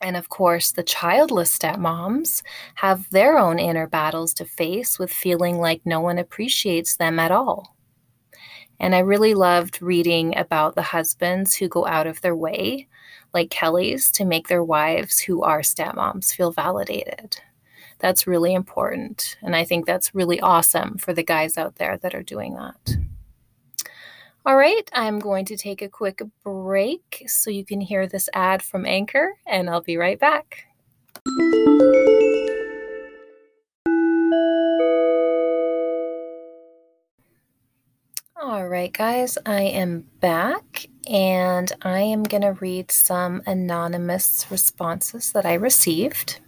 And 0.03 0.17
of 0.17 0.29
course, 0.29 0.73
the 0.73 0.83
childless 0.83 1.57
stepmoms 1.57 2.43
have 2.75 3.09
their 3.11 3.39
own 3.39 3.59
inner 3.61 3.87
battles 3.87 4.35
to 4.35 4.45
face 4.45 4.99
with 4.99 5.13
feeling 5.13 5.59
like 5.59 5.81
no 5.85 6.01
one 6.01 6.19
appreciates 6.19 6.97
them 6.97 7.21
at 7.21 7.31
all. 7.31 7.77
And 8.81 8.97
I 8.97 8.99
really 8.99 9.35
loved 9.35 9.81
reading 9.81 10.37
about 10.37 10.75
the 10.75 10.83
husbands 10.83 11.55
who 11.55 11.69
go 11.69 11.87
out 11.87 12.09
of 12.09 12.21
their 12.21 12.35
way, 12.35 12.89
like 13.33 13.51
Kelly's, 13.51 14.11
to 14.13 14.25
make 14.25 14.49
their 14.49 14.65
wives 14.65 15.21
who 15.21 15.43
are 15.45 15.61
stepmoms 15.61 16.35
feel 16.35 16.51
validated. 16.51 17.37
That's 18.01 18.27
really 18.27 18.53
important. 18.55 19.37
And 19.41 19.55
I 19.55 19.65
think 19.65 19.87
that's 19.87 20.17
really 20.17 20.41
awesome 20.41 20.99
for 20.99 21.15
the 21.15 21.23
guys 21.23 21.57
out 21.57 21.77
there 21.77 21.97
that 21.99 22.17
are 22.17 22.25
doing 22.25 22.55
that. 22.55 22.97
All 24.45 24.57
right, 24.57 24.83
I'm 24.93 25.21
going 25.21 25.45
to 25.45 25.57
take 25.57 25.83
a 25.83 25.89
quick 25.89 26.21
break 26.43 27.23
so 27.29 27.49
you 27.49 27.65
can 27.65 27.81
hear 27.81 28.09
this 28.09 28.29
ad 28.35 28.61
from 28.61 28.85
Anchor, 28.85 29.39
and 29.47 29.71
I'll 29.71 29.83
be 29.83 29.97
right 29.97 30.19
back. 30.19 30.67
All 38.37 38.67
right, 38.67 38.93
guys, 38.93 39.39
I 39.47 39.63
am 39.63 40.07
back 40.19 40.87
and 41.09 41.71
I 41.83 42.01
am 42.01 42.25
going 42.25 42.43
to 42.43 42.59
read 42.61 42.91
some 42.91 43.43
anonymous 43.47 44.45
responses 44.51 45.31
that 45.31 45.47
I 45.47 45.55
received. 45.55 46.41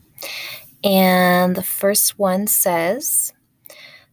And 0.82 1.54
the 1.54 1.62
first 1.62 2.18
one 2.18 2.48
says, 2.48 3.32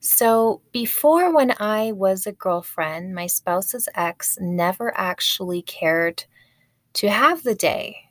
so, 0.03 0.62
before 0.74 1.31
when 1.31 1.53
I 1.60 1.91
was 1.91 2.25
a 2.25 2.31
girlfriend, 2.31 3.13
my 3.13 3.27
spouse's 3.27 3.88
ex 3.93 4.36
never 4.41 4.91
actually 4.98 5.62
cared 5.62 6.25
to 6.93 7.08
have 7.12 7.43
the 7.43 7.53
day. 7.53 8.10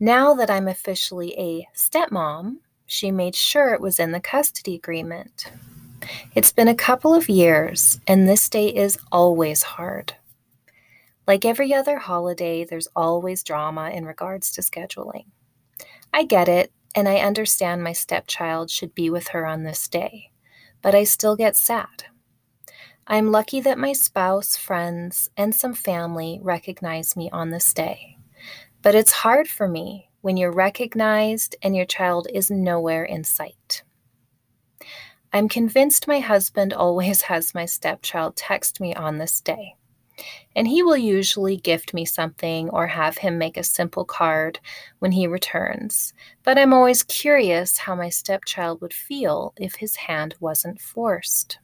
Now 0.00 0.32
that 0.32 0.48
I'm 0.48 0.66
officially 0.66 1.38
a 1.38 1.68
stepmom, 1.76 2.60
she 2.86 3.10
made 3.10 3.34
sure 3.34 3.74
it 3.74 3.82
was 3.82 4.00
in 4.00 4.12
the 4.12 4.20
custody 4.20 4.74
agreement. 4.74 5.52
It's 6.34 6.52
been 6.52 6.68
a 6.68 6.74
couple 6.74 7.12
of 7.12 7.28
years, 7.28 8.00
and 8.06 8.26
this 8.26 8.48
day 8.48 8.68
is 8.68 8.98
always 9.12 9.62
hard. 9.62 10.14
Like 11.26 11.44
every 11.44 11.74
other 11.74 11.98
holiday, 11.98 12.64
there's 12.64 12.88
always 12.96 13.42
drama 13.42 13.90
in 13.90 14.06
regards 14.06 14.50
to 14.52 14.62
scheduling. 14.62 15.26
I 16.14 16.24
get 16.24 16.48
it, 16.48 16.72
and 16.94 17.06
I 17.06 17.16
understand 17.16 17.84
my 17.84 17.92
stepchild 17.92 18.70
should 18.70 18.94
be 18.94 19.10
with 19.10 19.28
her 19.28 19.44
on 19.44 19.64
this 19.64 19.86
day 19.86 20.29
but 20.82 20.94
I 20.94 21.04
still 21.04 21.36
get 21.36 21.56
sad. 21.56 22.04
I'm 23.06 23.32
lucky 23.32 23.60
that 23.60 23.78
my 23.78 23.92
spouse, 23.92 24.56
friends, 24.56 25.30
and 25.36 25.54
some 25.54 25.74
family 25.74 26.38
recognize 26.42 27.16
me 27.16 27.28
on 27.30 27.50
this 27.50 27.74
day. 27.74 28.18
But 28.82 28.94
it's 28.94 29.12
hard 29.12 29.48
for 29.48 29.66
me 29.66 30.10
when 30.20 30.36
you're 30.36 30.52
recognized 30.52 31.56
and 31.62 31.74
your 31.74 31.86
child 31.86 32.28
is 32.32 32.50
nowhere 32.50 33.04
in 33.04 33.24
sight. 33.24 33.82
I'm 35.32 35.48
convinced 35.48 36.08
my 36.08 36.20
husband 36.20 36.72
always 36.72 37.22
has 37.30 37.54
my 37.54 37.64
stepchild 37.64 38.36
text 38.36 38.80
me 38.80 38.94
on 38.94 39.18
this 39.18 39.40
day. 39.40 39.74
And 40.56 40.66
he 40.66 40.82
will 40.82 40.96
usually 40.96 41.56
gift 41.56 41.94
me 41.94 42.04
something 42.04 42.68
or 42.70 42.86
have 42.86 43.18
him 43.18 43.38
make 43.38 43.56
a 43.56 43.62
simple 43.62 44.04
card 44.04 44.58
when 44.98 45.12
he 45.12 45.26
returns. 45.26 46.12
But 46.42 46.58
I'm 46.58 46.72
always 46.72 47.02
curious 47.02 47.78
how 47.78 47.94
my 47.94 48.08
stepchild 48.08 48.80
would 48.80 48.94
feel 48.94 49.54
if 49.56 49.76
his 49.76 49.96
hand 49.96 50.34
wasn't 50.40 50.80
forced. 50.80 51.58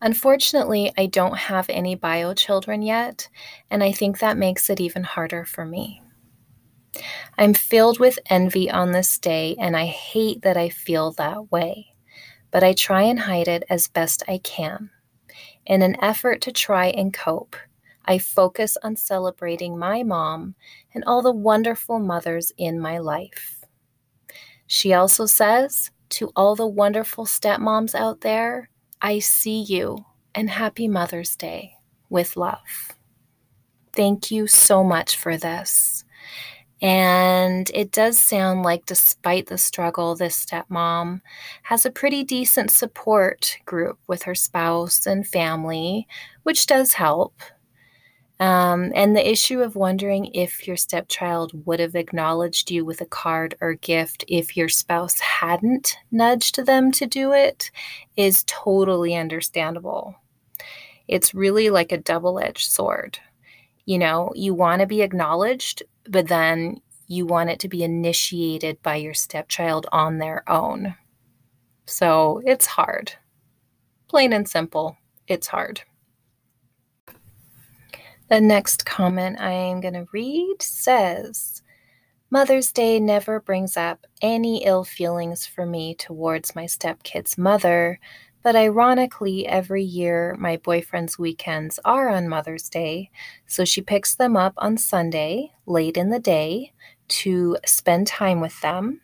Unfortunately, 0.00 0.92
I 0.96 1.06
don't 1.06 1.36
have 1.36 1.68
any 1.68 1.94
bio 1.94 2.32
children 2.34 2.82
yet, 2.82 3.28
and 3.70 3.82
I 3.82 3.92
think 3.92 4.18
that 4.18 4.36
makes 4.36 4.70
it 4.70 4.80
even 4.80 5.04
harder 5.04 5.44
for 5.44 5.64
me. 5.64 6.02
I'm 7.38 7.54
filled 7.54 8.00
with 8.00 8.18
envy 8.26 8.70
on 8.70 8.92
this 8.92 9.18
day, 9.18 9.56
and 9.58 9.76
I 9.76 9.86
hate 9.86 10.42
that 10.42 10.56
I 10.56 10.68
feel 10.70 11.12
that 11.12 11.52
way, 11.52 11.94
but 12.50 12.64
I 12.64 12.72
try 12.72 13.02
and 13.02 13.20
hide 13.20 13.48
it 13.48 13.64
as 13.68 13.88
best 13.88 14.22
I 14.26 14.38
can. 14.38 14.90
In 15.70 15.82
an 15.82 15.94
effort 16.02 16.40
to 16.40 16.50
try 16.50 16.86
and 16.86 17.14
cope, 17.14 17.54
I 18.04 18.18
focus 18.18 18.76
on 18.82 18.96
celebrating 18.96 19.78
my 19.78 20.02
mom 20.02 20.56
and 20.92 21.04
all 21.04 21.22
the 21.22 21.30
wonderful 21.30 22.00
mothers 22.00 22.50
in 22.58 22.80
my 22.80 22.98
life. 22.98 23.62
She 24.66 24.92
also 24.94 25.26
says 25.26 25.92
to 26.08 26.32
all 26.34 26.56
the 26.56 26.66
wonderful 26.66 27.24
stepmoms 27.24 27.94
out 27.94 28.22
there, 28.22 28.68
I 29.00 29.20
see 29.20 29.62
you 29.62 30.04
and 30.34 30.50
happy 30.50 30.88
Mother's 30.88 31.36
Day 31.36 31.74
with 32.08 32.36
love. 32.36 32.96
Thank 33.92 34.32
you 34.32 34.48
so 34.48 34.82
much 34.82 35.14
for 35.18 35.36
this. 35.36 36.04
And 36.82 37.70
it 37.74 37.92
does 37.92 38.18
sound 38.18 38.62
like, 38.62 38.86
despite 38.86 39.46
the 39.46 39.58
struggle, 39.58 40.16
this 40.16 40.46
stepmom 40.46 41.20
has 41.64 41.84
a 41.84 41.90
pretty 41.90 42.24
decent 42.24 42.70
support 42.70 43.58
group 43.66 43.98
with 44.06 44.22
her 44.22 44.34
spouse 44.34 45.06
and 45.06 45.26
family, 45.26 46.08
which 46.42 46.66
does 46.66 46.94
help. 46.94 47.34
Um, 48.38 48.90
and 48.94 49.14
the 49.14 49.30
issue 49.30 49.60
of 49.60 49.76
wondering 49.76 50.30
if 50.32 50.66
your 50.66 50.78
stepchild 50.78 51.52
would 51.66 51.78
have 51.78 51.94
acknowledged 51.94 52.70
you 52.70 52.86
with 52.86 53.02
a 53.02 53.06
card 53.06 53.54
or 53.60 53.74
gift 53.74 54.24
if 54.28 54.56
your 54.56 54.70
spouse 54.70 55.20
hadn't 55.20 55.98
nudged 56.10 56.64
them 56.64 56.90
to 56.92 57.06
do 57.06 57.32
it 57.32 57.70
is 58.16 58.42
totally 58.46 59.14
understandable. 59.14 60.14
It's 61.06 61.34
really 61.34 61.68
like 61.68 61.92
a 61.92 61.98
double 61.98 62.40
edged 62.40 62.70
sword. 62.70 63.18
You 63.84 63.98
know, 63.98 64.32
you 64.34 64.54
want 64.54 64.80
to 64.80 64.86
be 64.86 65.02
acknowledged, 65.02 65.82
but 66.10 66.28
then 66.28 66.80
you 67.06 67.24
want 67.24 67.50
it 67.50 67.60
to 67.60 67.68
be 67.68 67.82
initiated 67.82 68.82
by 68.82 68.96
your 68.96 69.14
stepchild 69.14 69.86
on 69.92 70.18
their 70.18 70.48
own. 70.50 70.94
So 71.86 72.42
it's 72.44 72.66
hard. 72.66 73.12
Plain 74.08 74.32
and 74.32 74.48
simple, 74.48 74.96
it's 75.26 75.46
hard. 75.46 75.82
The 78.28 78.40
next 78.40 78.86
comment 78.86 79.40
I'm 79.40 79.80
going 79.80 79.94
to 79.94 80.06
read 80.12 80.56
says 80.60 81.62
Mother's 82.30 82.70
Day 82.70 83.00
never 83.00 83.40
brings 83.40 83.76
up 83.76 84.06
any 84.22 84.64
ill 84.64 84.84
feelings 84.84 85.46
for 85.46 85.66
me 85.66 85.96
towards 85.96 86.54
my 86.54 86.66
stepkid's 86.66 87.36
mother, 87.36 87.98
but 88.42 88.56
ironically, 88.56 89.46
every 89.46 89.82
year 89.82 90.36
my 90.38 90.56
boyfriend's 90.56 91.18
weekends 91.18 91.78
are 91.84 92.08
on 92.08 92.28
Mother's 92.28 92.68
Day, 92.68 93.10
so 93.46 93.64
she 93.64 93.82
picks 93.82 94.14
them 94.14 94.36
up 94.36 94.54
on 94.56 94.78
Sunday, 94.78 95.52
late 95.66 95.96
in 95.96 96.10
the 96.10 96.18
day, 96.18 96.72
to 97.08 97.56
spend 97.66 98.06
time 98.06 98.40
with 98.40 98.60
them. 98.60 99.00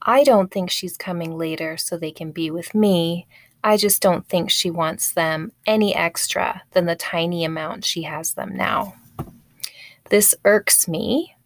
I 0.00 0.24
don't 0.24 0.50
think 0.50 0.70
she's 0.70 0.96
coming 0.96 1.36
later 1.36 1.76
so 1.76 1.96
they 1.96 2.10
can 2.10 2.32
be 2.32 2.50
with 2.50 2.74
me. 2.74 3.26
I 3.62 3.76
just 3.76 4.02
don't 4.02 4.26
think 4.26 4.50
she 4.50 4.70
wants 4.70 5.12
them 5.12 5.52
any 5.66 5.94
extra 5.94 6.62
than 6.72 6.86
the 6.86 6.96
tiny 6.96 7.44
amount 7.44 7.84
she 7.84 8.02
has 8.02 8.34
them 8.34 8.56
now. 8.56 8.94
This 10.10 10.34
irks 10.44 10.88
me 10.88 11.36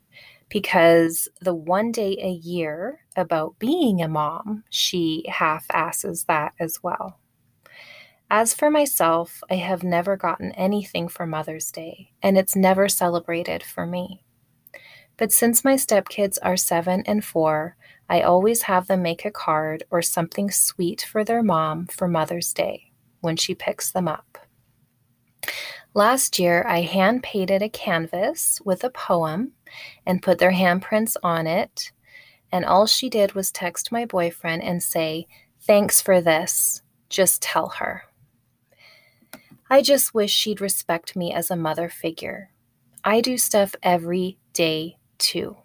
because 0.49 1.29
the 1.41 1.55
one 1.55 1.93
day 1.93 2.17
a 2.21 2.31
year 2.31 3.01
about 3.17 3.59
being 3.59 4.01
a 4.01 4.09
mom, 4.09 4.65
she 4.71 5.25
half 5.29 5.67
asses 5.73 6.25
that 6.25 6.53
as 6.61 6.83
well. 6.83 7.19
As 8.31 8.55
for 8.55 8.71
myself, 8.71 9.41
I 9.51 9.55
have 9.55 9.85
never 9.85 10.17
gotten 10.17 10.53
anything 10.53 11.09
for 11.09 11.27
Mother's 11.27 11.71
Day, 11.71 12.11
and 12.23 12.37
it's 12.37 12.57
never 12.57 12.89
celebrated 12.89 13.63
for 13.63 13.87
me. 13.87 14.25
But 15.17 15.33
since 15.33 15.65
my 15.65 15.75
stepkids 15.75 16.37
are 16.43 16.57
seven 16.57 17.03
and 17.07 17.25
four, 17.25 17.77
I 18.09 18.21
always 18.21 18.63
have 18.63 18.87
them 18.87 19.03
make 19.03 19.25
a 19.25 19.31
card 19.31 19.85
or 19.91 20.03
something 20.03 20.51
sweet 20.51 21.03
for 21.03 21.25
their 21.25 21.43
mom 21.43 21.87
for 21.87 22.09
Mother's 22.09 22.53
Day 22.53 22.93
when 23.21 23.37
she 23.37 23.55
picks 23.55 23.91
them 23.91 24.09
up. 24.09 24.39
Last 25.97 26.39
year, 26.39 26.63
I 26.69 26.83
hand 26.83 27.23
painted 27.23 27.63
a 27.63 27.71
canvas 27.71 28.61
with 28.63 28.85
a 28.85 28.91
poem 28.91 29.53
and 30.05 30.21
put 30.21 30.39
their 30.39 30.53
handprints 30.53 31.17
on 31.23 31.47
it. 31.47 31.91
And 32.53 32.67
all 32.67 32.85
she 32.85 33.09
did 33.09 33.33
was 33.33 33.51
text 33.51 33.91
my 33.91 34.05
boyfriend 34.05 34.63
and 34.63 34.83
say, 34.83 35.27
Thanks 35.59 36.03
for 36.03 36.21
this. 36.21 36.83
Just 37.09 37.41
tell 37.41 37.71
her. 37.71 38.03
I 39.71 39.81
just 39.81 40.13
wish 40.13 40.31
she'd 40.31 40.61
respect 40.61 41.17
me 41.17 41.33
as 41.33 41.51
a 41.51 41.57
mother 41.57 41.89
figure. 41.89 42.51
I 43.03 43.23
do 43.23 43.39
stuff 43.39 43.75
every 43.83 44.37
day 44.53 44.99
too. 45.17 45.57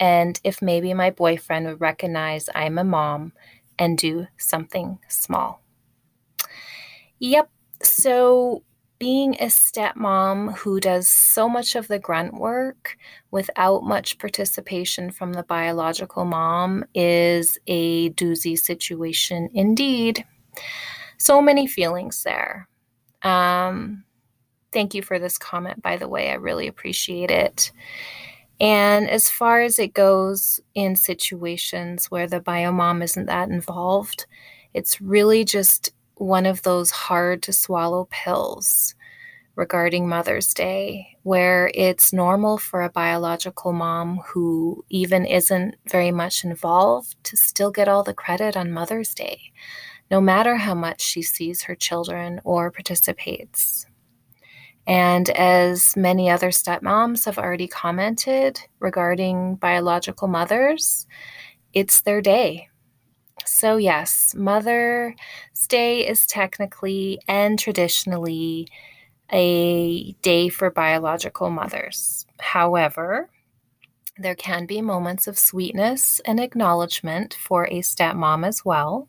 And 0.00 0.40
if 0.42 0.62
maybe 0.62 0.94
my 0.94 1.10
boyfriend 1.10 1.66
would 1.66 1.82
recognize 1.82 2.48
I'm 2.54 2.78
a 2.78 2.84
mom 2.84 3.34
and 3.78 3.98
do 3.98 4.26
something 4.38 5.00
small. 5.06 5.60
Yep. 7.18 7.50
So, 7.82 8.62
being 9.00 9.34
a 9.36 9.46
stepmom 9.46 10.54
who 10.58 10.78
does 10.78 11.08
so 11.08 11.48
much 11.48 11.74
of 11.74 11.88
the 11.88 11.98
grunt 11.98 12.34
work 12.34 12.98
without 13.30 13.82
much 13.82 14.18
participation 14.18 15.10
from 15.10 15.32
the 15.32 15.42
biological 15.42 16.26
mom 16.26 16.84
is 16.94 17.58
a 17.66 18.10
doozy 18.10 18.56
situation 18.56 19.48
indeed. 19.54 20.22
So 21.16 21.40
many 21.40 21.66
feelings 21.66 22.22
there. 22.24 22.68
Um, 23.22 24.04
thank 24.70 24.94
you 24.94 25.02
for 25.02 25.18
this 25.18 25.38
comment, 25.38 25.80
by 25.80 25.96
the 25.96 26.08
way. 26.08 26.30
I 26.30 26.34
really 26.34 26.68
appreciate 26.68 27.30
it. 27.30 27.72
And 28.60 29.08
as 29.08 29.30
far 29.30 29.62
as 29.62 29.78
it 29.78 29.94
goes 29.94 30.60
in 30.74 30.94
situations 30.94 32.10
where 32.10 32.26
the 32.26 32.40
biomom 32.40 33.02
isn't 33.02 33.26
that 33.26 33.48
involved, 33.48 34.26
it's 34.74 35.00
really 35.00 35.42
just 35.42 35.94
one 36.20 36.44
of 36.44 36.62
those 36.62 36.90
hard 36.90 37.42
to 37.42 37.52
swallow 37.52 38.06
pills 38.10 38.94
regarding 39.56 40.08
Mother's 40.08 40.54
Day, 40.54 41.16
where 41.22 41.70
it's 41.74 42.12
normal 42.12 42.58
for 42.58 42.82
a 42.82 42.90
biological 42.90 43.72
mom 43.72 44.18
who 44.26 44.84
even 44.90 45.26
isn't 45.26 45.76
very 45.90 46.10
much 46.10 46.44
involved 46.44 47.16
to 47.24 47.36
still 47.36 47.70
get 47.70 47.88
all 47.88 48.02
the 48.02 48.14
credit 48.14 48.56
on 48.56 48.70
Mother's 48.70 49.14
Day, 49.14 49.52
no 50.10 50.20
matter 50.20 50.56
how 50.56 50.74
much 50.74 51.00
she 51.00 51.22
sees 51.22 51.62
her 51.62 51.74
children 51.74 52.40
or 52.44 52.70
participates. 52.70 53.86
And 54.86 55.30
as 55.30 55.96
many 55.96 56.30
other 56.30 56.50
stepmoms 56.50 57.24
have 57.26 57.38
already 57.38 57.68
commented 57.68 58.60
regarding 58.78 59.56
biological 59.56 60.28
mothers, 60.28 61.06
it's 61.72 62.00
their 62.00 62.20
day. 62.22 62.69
So, 63.44 63.76
yes, 63.76 64.34
Mother's 64.34 65.14
Day 65.68 66.06
is 66.06 66.26
technically 66.26 67.20
and 67.26 67.58
traditionally 67.58 68.68
a 69.32 70.12
day 70.22 70.48
for 70.48 70.70
biological 70.70 71.50
mothers. 71.50 72.26
However, 72.40 73.30
there 74.18 74.34
can 74.34 74.66
be 74.66 74.82
moments 74.82 75.26
of 75.26 75.38
sweetness 75.38 76.20
and 76.24 76.40
acknowledgement 76.40 77.34
for 77.34 77.64
a 77.66 77.80
stepmom 77.80 78.46
as 78.46 78.64
well. 78.64 79.08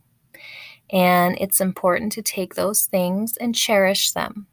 And 0.91 1.37
it's 1.39 1.61
important 1.61 2.11
to 2.13 2.21
take 2.21 2.55
those 2.55 2.85
things 2.85 3.37
and 3.37 3.55
cherish 3.55 4.11
them 4.11 4.47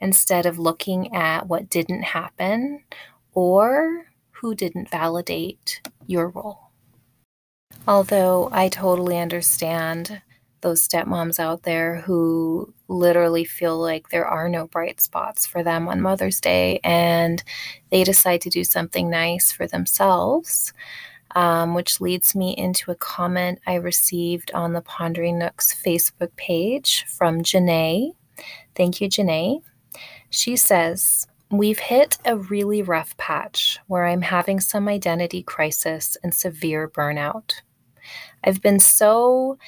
instead 0.00 0.46
of 0.46 0.58
looking 0.58 1.14
at 1.14 1.46
what 1.46 1.70
didn't 1.70 2.02
happen 2.02 2.84
or 3.32 4.06
who 4.30 4.54
didn't 4.54 4.90
validate 4.90 5.80
your 6.06 6.28
role. 6.28 6.63
Although 7.86 8.48
I 8.50 8.70
totally 8.70 9.18
understand 9.18 10.22
those 10.62 10.86
stepmoms 10.86 11.38
out 11.38 11.64
there 11.64 12.00
who 12.00 12.72
literally 12.88 13.44
feel 13.44 13.78
like 13.78 14.08
there 14.08 14.26
are 14.26 14.48
no 14.48 14.66
bright 14.66 15.02
spots 15.02 15.46
for 15.46 15.62
them 15.62 15.86
on 15.88 16.00
Mother's 16.00 16.40
Day 16.40 16.80
and 16.82 17.44
they 17.90 18.02
decide 18.02 18.40
to 18.40 18.50
do 18.50 18.64
something 18.64 19.10
nice 19.10 19.52
for 19.52 19.66
themselves. 19.66 20.72
Um, 21.36 21.74
which 21.74 22.00
leads 22.00 22.36
me 22.36 22.56
into 22.56 22.92
a 22.92 22.94
comment 22.94 23.58
I 23.66 23.74
received 23.74 24.52
on 24.54 24.72
the 24.72 24.80
Pondering 24.80 25.36
Nooks 25.36 25.74
Facebook 25.74 26.36
page 26.36 27.04
from 27.08 27.42
Janae. 27.42 28.12
Thank 28.76 29.00
you, 29.00 29.08
Janae. 29.08 29.60
She 30.30 30.54
says, 30.54 31.26
We've 31.50 31.80
hit 31.80 32.18
a 32.24 32.36
really 32.36 32.82
rough 32.82 33.16
patch 33.16 33.80
where 33.88 34.06
I'm 34.06 34.22
having 34.22 34.60
some 34.60 34.86
identity 34.86 35.42
crisis 35.42 36.16
and 36.22 36.32
severe 36.32 36.88
burnout. 36.88 37.54
I've 38.44 38.60
been 38.60 38.78
so 38.78 39.58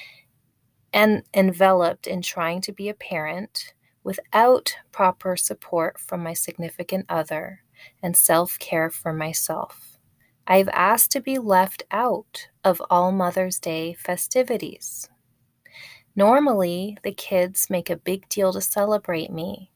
en- 0.93 1.25
enveloped 1.35 2.07
in 2.07 2.21
trying 2.21 2.61
to 2.63 2.73
be 2.73 2.89
a 2.89 2.95
parent 2.95 3.75
without 4.05 4.77
proper 4.93 5.37
support 5.37 5.99
from 5.99 6.23
my 6.23 6.35
significant 6.35 7.07
other 7.09 7.63
and 8.03 8.17
self 8.17 8.59
care 8.59 8.91
for 8.91 9.13
myself. 9.13 9.99
I've 10.47 10.69
asked 10.69 11.11
to 11.13 11.21
be 11.21 11.39
left 11.39 11.83
out 11.91 12.49
of 12.63 12.83
all 12.89 13.13
Mother's 13.13 13.59
Day 13.59 13.95
festivities. 13.95 15.09
Normally, 16.15 16.97
the 17.03 17.13
kids 17.13 17.69
make 17.69 17.91
a 17.91 17.97
big 17.97 18.29
deal 18.29 18.53
to 18.53 18.61
celebrate 18.61 19.31
me, 19.31 19.71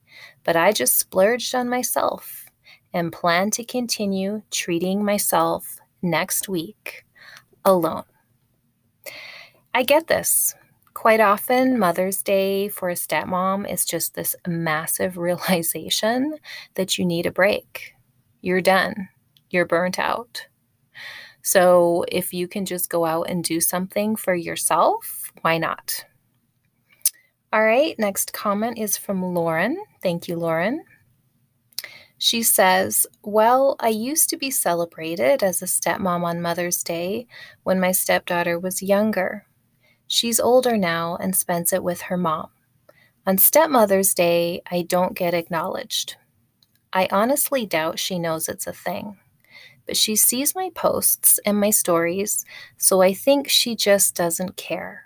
but 0.44 0.56
I 0.56 0.72
just 0.72 0.98
splurged 0.98 1.54
on 1.54 1.68
myself 1.68 2.46
and 2.92 3.12
plan 3.12 3.50
to 3.52 3.64
continue 3.64 4.42
treating 4.50 5.04
myself 5.04 5.78
next 6.02 6.48
week 6.48 7.04
alone. 7.64 8.04
I 9.72 9.84
get 9.84 10.08
this. 10.08 10.54
Quite 10.94 11.20
often, 11.20 11.78
Mother's 11.78 12.22
Day 12.22 12.68
for 12.68 12.90
a 12.90 12.94
stepmom 12.94 13.70
is 13.72 13.84
just 13.84 14.14
this 14.14 14.34
massive 14.46 15.16
realization 15.26 16.36
that 16.74 16.98
you 16.98 17.04
need 17.04 17.26
a 17.26 17.30
break. 17.30 17.94
You're 18.40 18.60
done, 18.60 19.08
you're 19.50 19.66
burnt 19.66 19.98
out. 19.98 20.46
So, 21.42 22.04
if 22.08 22.34
you 22.34 22.48
can 22.48 22.66
just 22.66 22.90
go 22.90 23.04
out 23.04 23.30
and 23.30 23.42
do 23.42 23.60
something 23.60 24.16
for 24.16 24.34
yourself, 24.34 25.32
why 25.40 25.58
not? 25.58 26.04
All 27.52 27.64
right, 27.64 27.98
next 27.98 28.32
comment 28.32 28.78
is 28.78 28.96
from 28.96 29.22
Lauren. 29.22 29.82
Thank 30.02 30.28
you, 30.28 30.36
Lauren. 30.36 30.84
She 32.18 32.42
says, 32.42 33.06
Well, 33.22 33.76
I 33.80 33.88
used 33.88 34.28
to 34.30 34.36
be 34.36 34.50
celebrated 34.50 35.42
as 35.42 35.62
a 35.62 35.66
stepmom 35.66 36.22
on 36.22 36.42
Mother's 36.42 36.82
Day 36.82 37.26
when 37.62 37.80
my 37.80 37.92
stepdaughter 37.92 38.58
was 38.58 38.82
younger. 38.82 39.46
She's 40.12 40.40
older 40.40 40.76
now 40.76 41.16
and 41.20 41.36
spends 41.36 41.72
it 41.72 41.84
with 41.84 42.00
her 42.02 42.16
mom. 42.16 42.48
On 43.28 43.38
Stepmother's 43.38 44.12
Day, 44.12 44.60
I 44.68 44.82
don't 44.82 45.14
get 45.14 45.34
acknowledged. 45.34 46.16
I 46.92 47.06
honestly 47.12 47.64
doubt 47.64 48.00
she 48.00 48.18
knows 48.18 48.48
it's 48.48 48.66
a 48.66 48.72
thing, 48.72 49.18
but 49.86 49.96
she 49.96 50.16
sees 50.16 50.52
my 50.52 50.70
posts 50.74 51.38
and 51.46 51.60
my 51.60 51.70
stories, 51.70 52.44
so 52.76 53.00
I 53.00 53.14
think 53.14 53.48
she 53.48 53.76
just 53.76 54.16
doesn't 54.16 54.56
care. 54.56 55.04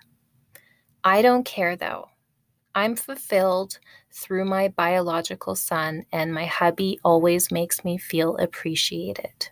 I 1.04 1.20
don't 1.20 1.44
care 1.44 1.76
though. 1.76 2.08
I'm 2.74 2.96
fulfilled 2.96 3.78
through 4.10 4.46
my 4.46 4.68
biological 4.68 5.54
son, 5.54 6.06
and 6.12 6.32
my 6.32 6.46
hubby 6.46 6.98
always 7.04 7.52
makes 7.52 7.84
me 7.84 7.98
feel 7.98 8.38
appreciated. 8.38 9.50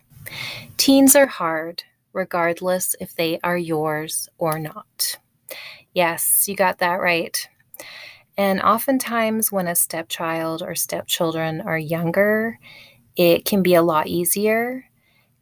Teens 0.78 1.14
are 1.14 1.26
hard, 1.26 1.82
regardless 2.14 2.96
if 3.00 3.14
they 3.14 3.38
are 3.44 3.58
yours 3.58 4.30
or 4.38 4.58
not. 4.58 5.18
Yes, 5.94 6.48
you 6.48 6.56
got 6.56 6.78
that 6.78 7.00
right. 7.00 7.48
And 8.36 8.62
oftentimes, 8.62 9.52
when 9.52 9.68
a 9.68 9.74
stepchild 9.74 10.62
or 10.62 10.74
stepchildren 10.74 11.60
are 11.60 11.78
younger, 11.78 12.58
it 13.16 13.44
can 13.44 13.62
be 13.62 13.74
a 13.74 13.82
lot 13.82 14.06
easier 14.06 14.86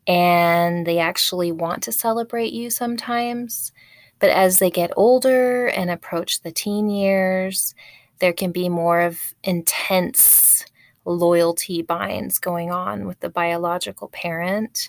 and 0.06 0.86
they 0.86 0.98
actually 0.98 1.52
want 1.52 1.82
to 1.84 1.92
celebrate 1.92 2.52
you 2.52 2.70
sometimes. 2.70 3.72
But 4.18 4.30
as 4.30 4.58
they 4.58 4.70
get 4.70 4.92
older 4.96 5.68
and 5.68 5.90
approach 5.90 6.42
the 6.42 6.50
teen 6.50 6.90
years, 6.90 7.74
there 8.18 8.32
can 8.32 8.52
be 8.52 8.68
more 8.68 9.00
of 9.00 9.18
intense 9.44 10.64
loyalty 11.04 11.82
binds 11.82 12.38
going 12.38 12.70
on 12.70 13.06
with 13.06 13.20
the 13.20 13.30
biological 13.30 14.08
parent. 14.08 14.88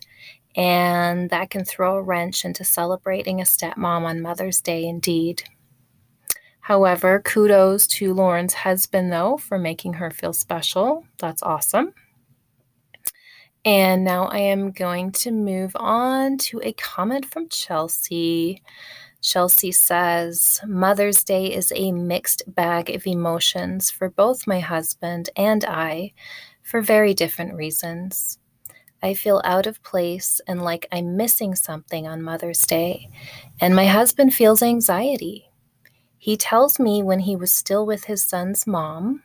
And 0.55 1.29
that 1.29 1.49
can 1.49 1.63
throw 1.63 1.95
a 1.95 2.01
wrench 2.01 2.43
into 2.43 2.63
celebrating 2.63 3.39
a 3.39 3.45
stepmom 3.45 4.03
on 4.03 4.21
Mother's 4.21 4.61
Day, 4.61 4.85
indeed. 4.85 5.43
However, 6.61 7.19
kudos 7.19 7.87
to 7.87 8.13
Lauren's 8.13 8.53
husband, 8.53 9.11
though, 9.11 9.37
for 9.37 9.57
making 9.57 9.93
her 9.93 10.11
feel 10.11 10.33
special. 10.33 11.05
That's 11.17 11.41
awesome. 11.41 11.93
And 13.63 14.03
now 14.03 14.25
I 14.25 14.39
am 14.39 14.71
going 14.71 15.11
to 15.13 15.31
move 15.31 15.75
on 15.75 16.37
to 16.39 16.61
a 16.63 16.73
comment 16.73 17.25
from 17.25 17.47
Chelsea. 17.49 18.61
Chelsea 19.21 19.71
says, 19.71 20.59
Mother's 20.65 21.23
Day 21.23 21.53
is 21.53 21.71
a 21.75 21.91
mixed 21.91 22.43
bag 22.47 22.89
of 22.89 23.05
emotions 23.05 23.91
for 23.91 24.09
both 24.09 24.47
my 24.47 24.59
husband 24.59 25.29
and 25.35 25.63
I 25.63 26.13
for 26.63 26.81
very 26.81 27.13
different 27.13 27.53
reasons. 27.53 28.39
I 29.03 29.13
feel 29.13 29.41
out 29.43 29.65
of 29.65 29.83
place 29.83 30.39
and 30.47 30.61
like 30.61 30.87
I'm 30.91 31.17
missing 31.17 31.55
something 31.55 32.07
on 32.07 32.21
Mother's 32.21 32.65
Day, 32.65 33.09
and 33.59 33.75
my 33.75 33.85
husband 33.85 34.33
feels 34.33 34.61
anxiety. 34.61 35.49
He 36.17 36.37
tells 36.37 36.79
me 36.79 37.01
when 37.01 37.21
he 37.21 37.35
was 37.35 37.51
still 37.51 37.85
with 37.85 38.05
his 38.05 38.23
son's 38.23 38.67
mom, 38.67 39.23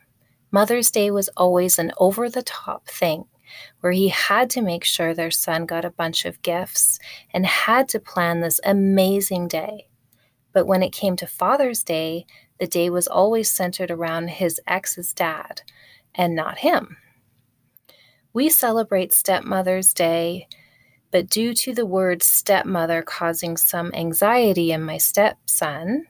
Mother's 0.51 0.89
Day 0.89 1.11
was 1.11 1.29
always 1.37 1.77
an 1.77 1.91
over 1.99 2.29
the 2.29 2.41
top 2.41 2.87
thing 2.87 3.25
where 3.81 3.91
he 3.91 4.09
had 4.09 4.49
to 4.49 4.61
make 4.61 4.83
sure 4.83 5.13
their 5.13 5.31
son 5.31 5.65
got 5.65 5.85
a 5.85 5.91
bunch 5.91 6.25
of 6.25 6.41
gifts 6.41 6.99
and 7.31 7.45
had 7.45 7.87
to 7.89 7.99
plan 7.99 8.41
this 8.41 8.59
amazing 8.65 9.47
day. 9.47 9.87
But 10.53 10.67
when 10.67 10.83
it 10.83 10.91
came 10.91 11.15
to 11.17 11.27
Father's 11.27 11.83
Day, 11.83 12.25
the 12.59 12.67
day 12.67 12.89
was 12.89 13.07
always 13.07 13.51
centered 13.51 13.91
around 13.91 14.29
his 14.29 14.59
ex's 14.67 15.13
dad 15.13 15.61
and 16.15 16.35
not 16.35 16.59
him. 16.59 16.97
We 18.37 18.49
celebrate 18.49 19.13
Stepmother's 19.13 19.95
Day, 19.95 20.47
but 21.09 21.27
due 21.27 21.55
to 21.55 21.73
the 21.73 21.87
word 21.87 22.21
stepmother 22.21 23.01
causing 23.01 23.57
some 23.57 23.91
anxiety 23.95 24.71
in 24.71 24.83
my 24.83 24.99
stepson, 24.99 26.05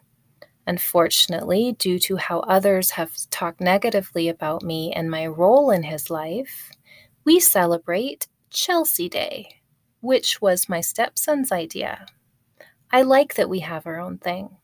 unfortunately, 0.66 1.78
due 1.80 1.98
to 2.00 2.18
how 2.18 2.42
others 2.42 2.92
have 2.92 3.16
talked 3.30 3.62
negatively 3.62 4.28
about 4.28 4.62
me 4.62 4.92
and 4.92 5.10
my 5.10 5.26
role 5.26 5.72
in 5.72 5.84
his 5.84 6.10
life, 6.10 6.70
we 7.24 7.40
celebrate 7.40 8.28
Chelsea 8.50 9.08
Day, 9.08 9.62
which 10.02 10.42
was 10.42 10.68
my 10.68 10.82
stepson's 10.82 11.54
idea. 11.54 12.08
I 12.92 13.04
like 13.04 13.36
that 13.36 13.48
we 13.48 13.60
have 13.60 13.88
our 13.88 14.02
own 14.02 14.18
thing. 14.18 14.58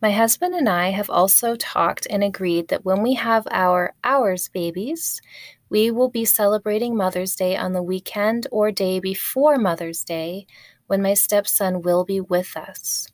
My 0.00 0.12
husband 0.12 0.54
and 0.54 0.68
I 0.68 0.90
have 0.90 1.10
also 1.10 1.56
talked 1.56 2.06
and 2.08 2.22
agreed 2.22 2.68
that 2.68 2.84
when 2.84 3.02
we 3.02 3.14
have 3.14 3.48
our 3.50 3.94
ours 4.04 4.48
babies, 4.48 5.20
we 5.70 5.90
will 5.90 6.08
be 6.08 6.24
celebrating 6.24 6.96
Mother's 6.96 7.36
Day 7.36 7.56
on 7.56 7.72
the 7.72 7.82
weekend 7.82 8.46
or 8.50 8.70
day 8.70 9.00
before 9.00 9.58
Mother's 9.58 10.02
Day 10.02 10.46
when 10.86 11.02
my 11.02 11.14
stepson 11.14 11.82
will 11.82 12.04
be 12.04 12.20
with 12.20 12.56
us. 12.56 13.08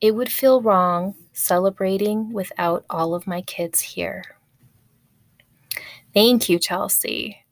It 0.00 0.14
would 0.14 0.30
feel 0.30 0.60
wrong 0.60 1.14
celebrating 1.32 2.32
without 2.32 2.84
all 2.90 3.14
of 3.14 3.26
my 3.26 3.42
kids 3.42 3.80
here. 3.80 4.24
Thank 6.12 6.48
you, 6.48 6.58
Chelsea. 6.58 7.44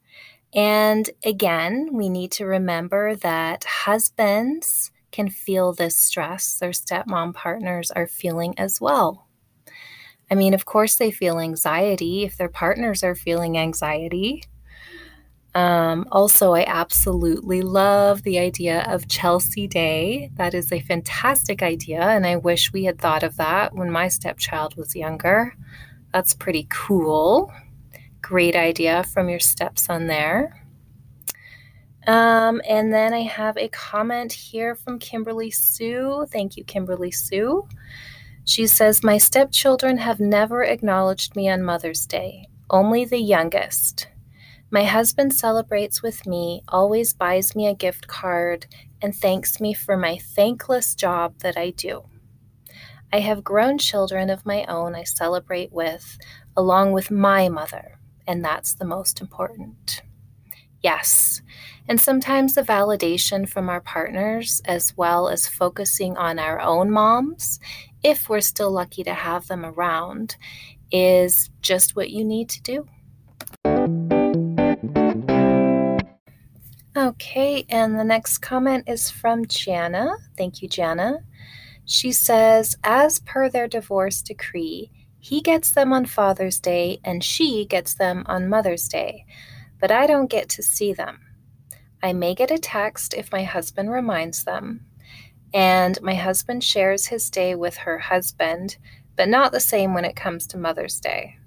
And 0.53 1.09
again, 1.25 1.89
we 1.93 2.09
need 2.09 2.31
to 2.33 2.45
remember 2.45 3.15
that 3.15 3.63
husbands 3.63 4.91
can 5.11 5.29
feel 5.29 5.73
this 5.73 5.97
stress 5.97 6.57
their 6.57 6.71
stepmom 6.71 7.33
partners 7.33 7.91
are 7.91 8.07
feeling 8.07 8.53
as 8.57 8.79
well. 8.79 9.27
I 10.33 10.35
mean, 10.35 10.55
of 10.55 10.65
course, 10.65 10.95
they 10.95 11.11
feel 11.11 11.37
anxiety 11.37 12.23
if 12.23 12.37
their 12.37 12.49
partners 12.49 13.03
are 13.03 13.13
feeling 13.13 13.55
anxiety. 13.55 14.41
Um, 15.53 16.07
also, 16.11 16.53
I 16.55 16.65
absolutely 16.65 17.61
love 17.61 18.23
the 18.23 18.39
idea 18.39 18.83
of 18.89 19.07
Chelsea 19.07 19.67
Day. 19.67 20.31
That 20.37 20.55
is 20.55 20.71
a 20.71 20.79
fantastic 20.79 21.61
idea, 21.61 22.01
and 22.01 22.25
I 22.25 22.37
wish 22.37 22.73
we 22.73 22.85
had 22.85 22.97
thought 22.97 23.21
of 23.21 23.37
that 23.37 23.75
when 23.75 23.91
my 23.91 24.07
stepchild 24.07 24.75
was 24.75 24.95
younger. 24.95 25.55
That's 26.11 26.33
pretty 26.33 26.65
cool. 26.71 27.53
Great 28.23 28.55
idea 28.55 29.03
from 29.03 29.29
your 29.29 29.39
stepson 29.39 30.07
there. 30.07 30.65
Um, 32.07 32.59
and 32.67 32.91
then 32.91 33.13
I 33.13 33.21
have 33.21 33.55
a 33.55 33.67
comment 33.67 34.33
here 34.33 34.73
from 34.73 34.97
Kimberly 34.97 35.51
Sue. 35.51 36.25
Thank 36.31 36.57
you, 36.57 36.63
Kimberly 36.63 37.11
Sue. 37.11 37.67
She 38.45 38.67
says, 38.67 39.03
My 39.03 39.17
stepchildren 39.17 39.97
have 39.97 40.19
never 40.19 40.63
acknowledged 40.63 41.35
me 41.35 41.49
on 41.49 41.63
Mother's 41.63 42.05
Day, 42.05 42.47
only 42.69 43.05
the 43.05 43.19
youngest. 43.21 44.07
My 44.69 44.83
husband 44.83 45.33
celebrates 45.33 46.01
with 46.01 46.25
me, 46.25 46.63
always 46.67 47.13
buys 47.13 47.55
me 47.55 47.67
a 47.67 47.75
gift 47.75 48.07
card, 48.07 48.65
and 49.01 49.15
thanks 49.15 49.61
me 49.61 49.73
for 49.73 49.95
my 49.95 50.17
thankless 50.17 50.95
job 50.95 51.39
that 51.39 51.57
I 51.57 51.69
do. 51.69 52.03
I 53.13 53.19
have 53.19 53.43
grown 53.43 53.77
children 53.77 54.29
of 54.29 54.45
my 54.45 54.65
own 54.65 54.95
I 54.95 55.03
celebrate 55.03 55.71
with, 55.71 56.17
along 56.57 56.93
with 56.93 57.11
my 57.11 57.47
mother, 57.47 57.99
and 58.25 58.43
that's 58.43 58.73
the 58.73 58.85
most 58.85 59.21
important. 59.21 60.01
Yes, 60.81 61.41
and 61.87 62.01
sometimes 62.01 62.55
the 62.55 62.61
validation 62.61 63.47
from 63.47 63.69
our 63.69 63.81
partners, 63.81 64.61
as 64.65 64.97
well 64.97 65.29
as 65.29 65.47
focusing 65.47 66.17
on 66.17 66.39
our 66.39 66.59
own 66.59 66.91
moms, 66.91 67.59
if 68.03 68.29
we're 68.29 68.41
still 68.41 68.71
lucky 68.71 69.03
to 69.03 69.13
have 69.13 69.47
them 69.47 69.65
around, 69.65 70.35
is 70.91 71.49
just 71.61 71.95
what 71.95 72.09
you 72.09 72.23
need 72.23 72.49
to 72.49 72.61
do. 72.61 72.87
Okay, 76.95 77.65
and 77.69 77.97
the 77.97 78.03
next 78.03 78.37
comment 78.37 78.83
is 78.87 79.09
from 79.09 79.47
Jana. 79.47 80.15
Thank 80.37 80.61
you, 80.61 80.69
Jana. 80.69 81.23
She 81.85 82.11
says, 82.11 82.75
as 82.83 83.19
per 83.19 83.49
their 83.49 83.67
divorce 83.67 84.21
decree, 84.21 84.91
he 85.19 85.41
gets 85.41 85.71
them 85.71 85.91
on 85.91 86.05
Father's 86.05 86.59
Day 86.59 86.99
and 87.03 87.23
she 87.23 87.65
gets 87.65 87.95
them 87.95 88.23
on 88.27 88.49
Mother's 88.49 88.87
Day, 88.87 89.25
but 89.79 89.89
I 89.89 90.05
don't 90.05 90.29
get 90.29 90.49
to 90.49 90.61
see 90.61 90.93
them. 90.93 91.19
I 92.03 92.13
may 92.13 92.35
get 92.35 92.51
a 92.51 92.57
text 92.57 93.13
if 93.13 93.31
my 93.31 93.43
husband 93.43 93.91
reminds 93.91 94.43
them. 94.43 94.85
And 95.53 96.01
my 96.01 96.15
husband 96.15 96.63
shares 96.63 97.07
his 97.07 97.29
day 97.29 97.55
with 97.55 97.77
her 97.77 97.99
husband, 97.99 98.77
but 99.15 99.29
not 99.29 99.51
the 99.51 99.59
same 99.59 99.93
when 99.93 100.05
it 100.05 100.15
comes 100.15 100.47
to 100.47 100.57
Mother's 100.57 100.99
Day. 100.99 101.37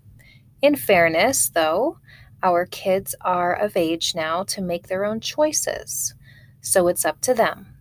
In 0.62 0.76
fairness, 0.76 1.48
though, 1.48 1.98
our 2.42 2.66
kids 2.66 3.14
are 3.22 3.54
of 3.54 3.76
age 3.76 4.14
now 4.14 4.44
to 4.44 4.62
make 4.62 4.86
their 4.86 5.04
own 5.04 5.20
choices, 5.20 6.14
so 6.60 6.86
it's 6.88 7.04
up 7.04 7.20
to 7.22 7.34
them. 7.34 7.74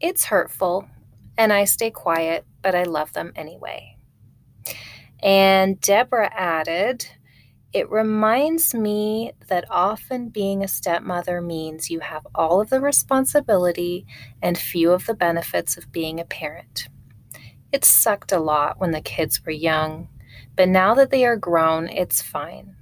It's 0.00 0.24
hurtful, 0.24 0.88
and 1.38 1.52
I 1.52 1.64
stay 1.64 1.90
quiet, 1.90 2.44
but 2.62 2.74
I 2.74 2.82
love 2.82 3.12
them 3.12 3.32
anyway. 3.36 3.96
And 5.22 5.80
Deborah 5.80 6.32
added, 6.34 7.06
it 7.72 7.90
reminds 7.90 8.74
me 8.74 9.32
that 9.48 9.64
often 9.70 10.28
being 10.28 10.62
a 10.62 10.68
stepmother 10.68 11.40
means 11.40 11.90
you 11.90 12.00
have 12.00 12.26
all 12.34 12.60
of 12.60 12.68
the 12.68 12.80
responsibility 12.80 14.06
and 14.42 14.58
few 14.58 14.92
of 14.92 15.06
the 15.06 15.14
benefits 15.14 15.78
of 15.78 15.90
being 15.90 16.20
a 16.20 16.24
parent. 16.24 16.88
It 17.72 17.84
sucked 17.84 18.30
a 18.32 18.38
lot 18.38 18.78
when 18.78 18.90
the 18.90 19.00
kids 19.00 19.44
were 19.44 19.52
young, 19.52 20.08
but 20.54 20.68
now 20.68 20.94
that 20.94 21.10
they 21.10 21.24
are 21.24 21.36
grown, 21.36 21.88
it's 21.88 22.20
fine. 22.20 22.76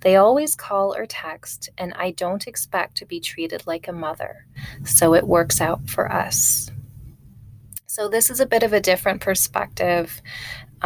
They 0.00 0.16
always 0.16 0.54
call 0.54 0.94
or 0.94 1.06
text, 1.06 1.70
and 1.78 1.94
I 1.94 2.10
don't 2.10 2.46
expect 2.46 2.98
to 2.98 3.06
be 3.06 3.18
treated 3.18 3.66
like 3.66 3.88
a 3.88 3.92
mother, 3.92 4.46
so 4.84 5.14
it 5.14 5.26
works 5.26 5.62
out 5.62 5.88
for 5.88 6.12
us. 6.12 6.70
So, 7.86 8.08
this 8.08 8.28
is 8.28 8.40
a 8.40 8.46
bit 8.46 8.62
of 8.62 8.74
a 8.74 8.80
different 8.80 9.22
perspective 9.22 10.20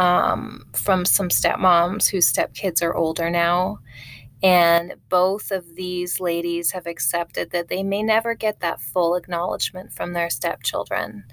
um, 0.01 0.65
from 0.73 1.05
some 1.05 1.29
stepmoms 1.29 2.09
whose 2.09 2.33
stepkids 2.33 2.81
are 2.81 2.95
older 2.95 3.29
now. 3.29 3.77
And 4.41 4.95
both 5.09 5.51
of 5.51 5.75
these 5.75 6.19
ladies 6.19 6.71
have 6.71 6.87
accepted 6.87 7.51
that 7.51 7.67
they 7.67 7.83
may 7.83 8.01
never 8.01 8.33
get 8.33 8.61
that 8.61 8.81
full 8.81 9.13
acknowledgement 9.13 9.93
from 9.93 10.13
their 10.13 10.31
stepchildren. 10.31 11.25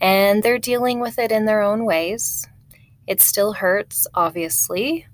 And 0.00 0.42
they're 0.42 0.58
dealing 0.58 0.98
with 0.98 1.20
it 1.20 1.30
in 1.30 1.44
their 1.44 1.62
own 1.62 1.84
ways. 1.84 2.48
It 3.06 3.20
still 3.20 3.52
hurts, 3.52 4.08
obviously. 4.14 5.06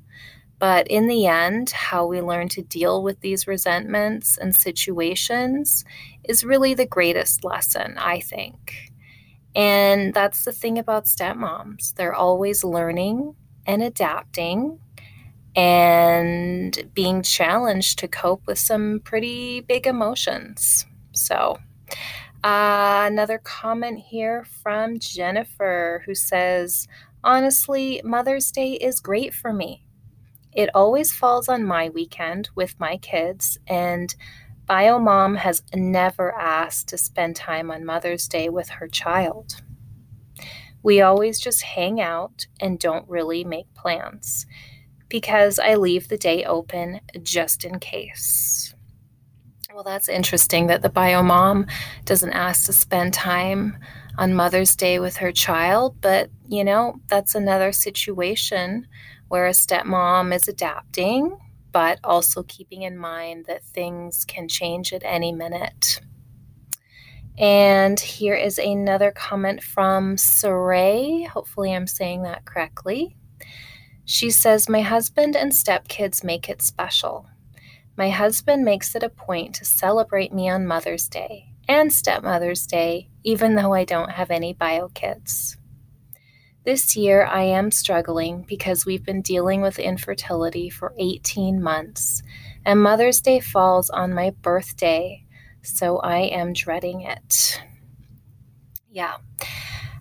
But 0.59 0.89
in 0.89 1.07
the 1.07 1.27
end, 1.27 1.73
how 1.73 2.07
we 2.07 2.23
learn 2.23 2.49
to 2.51 2.63
deal 2.63 3.03
with 3.03 3.21
these 3.21 3.47
resentments 3.47 4.39
and 4.39 4.57
situations 4.57 5.85
is 6.27 6.43
really 6.43 6.73
the 6.73 6.87
greatest 6.87 7.45
lesson, 7.45 7.97
I 7.99 8.21
think. 8.21 8.94
And 9.55 10.13
that's 10.13 10.45
the 10.45 10.53
thing 10.53 10.79
about 10.79 11.05
stepmoms. 11.05 11.95
They're 11.95 12.15
always 12.15 12.65
learning 12.65 13.37
and 13.67 13.83
adapting 13.83 14.81
and 15.57 16.91
being 16.95 17.23
challenged 17.23 17.99
to 18.01 18.09
cope 18.09 18.47
with 18.47 18.59
some 18.59 19.01
pretty 19.05 19.61
big 19.61 19.87
emotions. 19.87 20.87
So, 21.13 21.59
uh, 22.43 23.05
another 23.07 23.39
comment 23.39 24.01
here 24.01 24.45
from 24.63 24.99
Jennifer 24.99 26.03
who 26.05 26.15
says, 26.15 26.89
Honestly, 27.23 28.03
Mother's 28.05 28.51
Day 28.51 28.73
is 28.73 29.01
great 29.01 29.33
for 29.33 29.53
me. 29.53 29.85
It 30.53 30.71
always 30.75 31.13
falls 31.13 31.49
on 31.49 31.65
my 31.65 31.89
weekend 31.89 32.51
with 32.55 32.79
my 32.79 32.97
kids, 32.99 33.59
and 33.67 34.15
BioMom 34.69 35.37
has 35.37 35.63
never 35.75 36.35
asked 36.35 36.89
to 36.89 36.99
spend 36.99 37.37
time 37.37 37.71
on 37.71 37.85
Mother's 37.85 38.29
Day 38.29 38.49
with 38.49 38.69
her 38.71 38.89
child. 38.89 39.63
We 40.83 41.01
always 41.01 41.41
just 41.41 41.63
hang 41.63 42.01
out 42.01 42.47
and 42.61 42.79
don't 42.79 43.09
really 43.09 43.45
make 43.45 43.73
plans 43.75 44.47
because 45.09 45.59
I 45.59 45.75
leave 45.75 46.09
the 46.09 46.19
day 46.19 46.45
open 46.45 47.01
just 47.23 47.65
in 47.65 47.79
case. 47.79 48.75
Well, 49.75 49.85
that's 49.85 50.09
interesting 50.09 50.69
that 50.69 50.83
the 50.83 50.89
bio 50.89 51.23
mom 51.23 51.67
doesn't 52.05 52.33
ask 52.33 52.67
to 52.67 52.73
spend 52.73 53.13
time 53.13 53.77
on 54.17 54.35
Mother's 54.35 54.77
Day 54.77 54.99
with 54.99 55.17
her 55.17 55.33
child, 55.33 56.01
but 56.01 56.31
you 56.49 56.65
know, 56.65 57.01
that's 57.09 57.35
another 57.35 57.73
situation 57.73 58.87
where 59.29 59.47
a 59.47 59.51
stepmom 59.51 60.35
is 60.35 60.47
adapting 60.49 61.37
but 61.75 61.99
also 62.05 62.45
keeping 62.45 62.83
in 62.83 62.97
mind 62.97 63.47
that 63.47 63.65
things 63.65 64.25
can 64.25 64.47
change 64.47 64.93
at 64.93 65.03
any 65.05 65.33
minute. 65.33 66.01
And 67.37 67.99
here 67.99 68.37
is 68.37 68.59
another 68.61 69.11
comment 69.11 69.61
from 69.61 70.15
Saray. 70.15 71.27
Hopefully, 71.27 71.75
I'm 71.75 71.89
saying 71.89 72.23
that 72.23 72.45
correctly. 72.45 73.17
She 74.05 74.31
says, 74.31 74.69
My 74.69 74.83
husband 74.83 75.35
and 75.35 75.51
stepkids 75.51 76.23
make 76.23 76.49
it 76.49 76.63
special. 76.63 77.27
My 77.97 78.11
husband 78.11 78.65
makes 78.65 78.95
it 78.95 79.03
a 79.03 79.09
point 79.09 79.57
to 79.57 79.65
celebrate 79.65 80.33
me 80.33 80.49
on 80.49 80.67
Mother's 80.67 81.09
Day 81.09 81.55
and 81.69 81.93
Stepmother's 81.93 82.69
Day, 82.69 83.11
even 83.25 83.57
though 83.57 83.75
I 83.75 83.85
don't 83.85 84.13
have 84.13 84.31
any 84.31 84.53
bio 84.53 84.91
kids. 84.91 85.57
This 86.65 86.97
year, 86.97 87.27
I 87.27 87.43
am 87.43 87.71
struggling 87.71 88.43
because 88.49 88.87
we've 88.87 89.05
been 89.05 89.21
dealing 89.21 89.61
with 89.61 89.79
infertility 89.79 90.71
for 90.71 90.95
18 90.99 91.63
months, 91.63 92.23
and 92.65 92.83
Mother's 92.83 93.21
Day 93.21 93.41
falls 93.41 93.91
on 93.91 94.15
my 94.15 94.31
birthday, 94.41 95.27
so 95.61 95.99
I 95.99 96.21
am 96.21 96.55
dreading 96.55 97.03
it. 97.03 97.61
Yeah. 98.91 99.17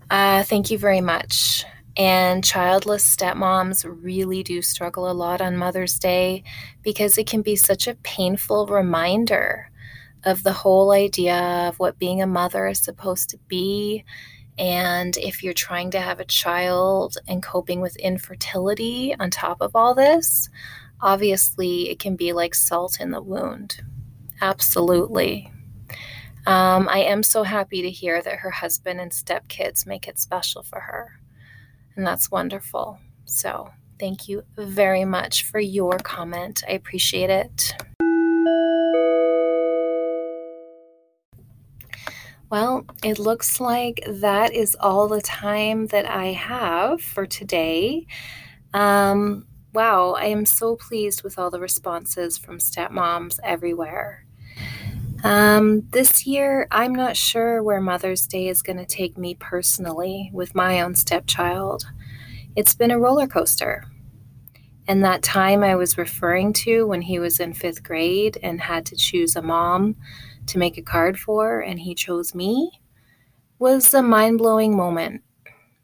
Uh, 0.10 0.44
thank 0.44 0.72
you 0.72 0.78
very 0.78 1.02
much. 1.02 1.66
And 1.98 2.42
childless 2.42 3.14
stepmoms 3.14 3.86
really 3.86 4.42
do 4.42 4.62
struggle 4.62 5.12
a 5.12 5.14
lot 5.14 5.42
on 5.42 5.58
Mother's 5.58 6.00
Day 6.00 6.44
because 6.82 7.18
it 7.18 7.28
can 7.28 7.42
be 7.42 7.58
such 7.58 7.88
a 7.90 7.96
painful 8.04 8.68
reminder 8.68 9.70
of 10.24 10.44
the 10.44 10.54
whole 10.54 10.94
idea 10.94 11.68
of 11.68 11.78
what 11.78 12.00
being 12.00 12.22
a 12.22 12.28
mother 12.28 12.68
is 12.68 12.80
supposed 12.80 13.30
to 13.32 13.38
be 13.50 14.06
and 14.58 15.18
if 15.18 15.44
you're 15.44 15.54
trying 15.54 15.92
to 15.92 16.00
have 16.00 16.20
a 16.20 16.26
child 16.26 17.18
and 17.28 17.42
coping 17.42 17.82
with 17.82 17.96
infertility 17.98 19.16
on 19.20 19.30
top 19.32 19.62
of 19.62 19.76
all 19.76 19.96
this, 19.96 20.50
obviously 21.02 21.90
it 21.90 22.00
can 22.00 22.16
be 22.16 22.34
like 22.34 22.54
salt 22.54 23.00
in 23.00 23.12
the 23.12 23.22
wound. 23.22 23.82
Absolutely. 24.42 25.52
Um, 26.46 26.90
I 26.90 27.00
am 27.00 27.24
so 27.24 27.44
happy 27.44 27.82
to 27.82 27.90
hear 27.90 28.22
that 28.22 28.40
her 28.40 28.52
husband 28.52 29.00
and 29.00 29.12
stepkids 29.12 29.88
make 29.88 30.08
it 30.08 30.20
special 30.20 30.62
for 30.62 30.82
her. 30.82 31.20
And 31.96 32.06
that's 32.06 32.30
wonderful. 32.30 33.00
So, 33.26 33.70
thank 34.00 34.28
you 34.28 34.44
very 34.58 35.06
much 35.06 35.46
for 35.46 35.60
your 35.60 35.98
comment. 36.00 36.64
I 36.68 36.74
appreciate 36.74 37.30
it. 37.30 37.74
Well, 42.54 42.86
it 43.04 43.18
looks 43.18 43.60
like 43.60 44.04
that 44.08 44.54
is 44.54 44.78
all 44.80 45.08
the 45.08 45.24
time 45.24 45.88
that 45.88 46.06
I 46.06 46.34
have 46.34 47.02
for 47.02 47.26
today. 47.26 48.06
Um, 48.76 49.48
wow, 49.74 50.12
I 50.12 50.26
am 50.26 50.46
so 50.46 50.76
pleased 50.76 51.24
with 51.24 51.40
all 51.40 51.50
the 51.50 51.60
responses 51.60 52.38
from 52.38 52.60
stepmoms 52.60 53.40
everywhere. 53.44 54.28
Um, 55.24 55.88
this 55.94 56.28
year, 56.28 56.68
I'm 56.70 56.94
not 56.94 57.18
sure 57.18 57.64
where 57.64 57.82
Mother's 57.82 58.28
Day 58.28 58.50
is 58.50 58.62
going 58.62 58.78
to 58.78 58.86
take 58.86 59.18
me 59.18 59.34
personally 59.34 60.30
with 60.32 60.54
my 60.54 60.80
own 60.82 60.94
stepchild. 60.94 61.88
It's 62.56 62.76
been 62.76 62.92
a 62.92 63.00
roller 63.00 63.26
coaster. 63.26 63.86
And 64.88 65.04
that 65.04 65.24
time 65.24 65.64
I 65.64 65.74
was 65.74 65.98
referring 65.98 66.54
to 66.54 66.86
when 66.86 67.02
he 67.02 67.18
was 67.18 67.40
in 67.40 67.56
fifth 67.56 67.82
grade 67.82 68.38
and 68.44 68.62
had 68.62 68.86
to 68.86 68.96
choose 68.96 69.36
a 69.36 69.42
mom 69.42 69.96
to 70.48 70.58
make 70.58 70.78
a 70.78 70.82
card 70.82 71.20
for, 71.20 71.60
and 71.60 71.80
he 71.80 71.96
chose 71.96 72.36
me, 72.36 72.72
was 73.60 73.94
a 73.94 74.02
mind 74.04 74.38
blowing 74.38 74.76
moment. 74.76 75.22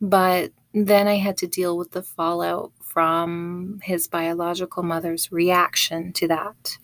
But 0.02 0.52
then 0.74 1.08
I 1.08 1.16
had 1.16 1.38
to 1.38 1.48
deal 1.48 1.78
with 1.78 1.92
the 1.92 2.04
fallout 2.04 2.72
from 2.84 3.80
his 3.84 4.08
biological 4.08 4.84
mother's 4.84 5.32
reaction 5.32 6.14
to 6.14 6.28
that. 6.28 6.78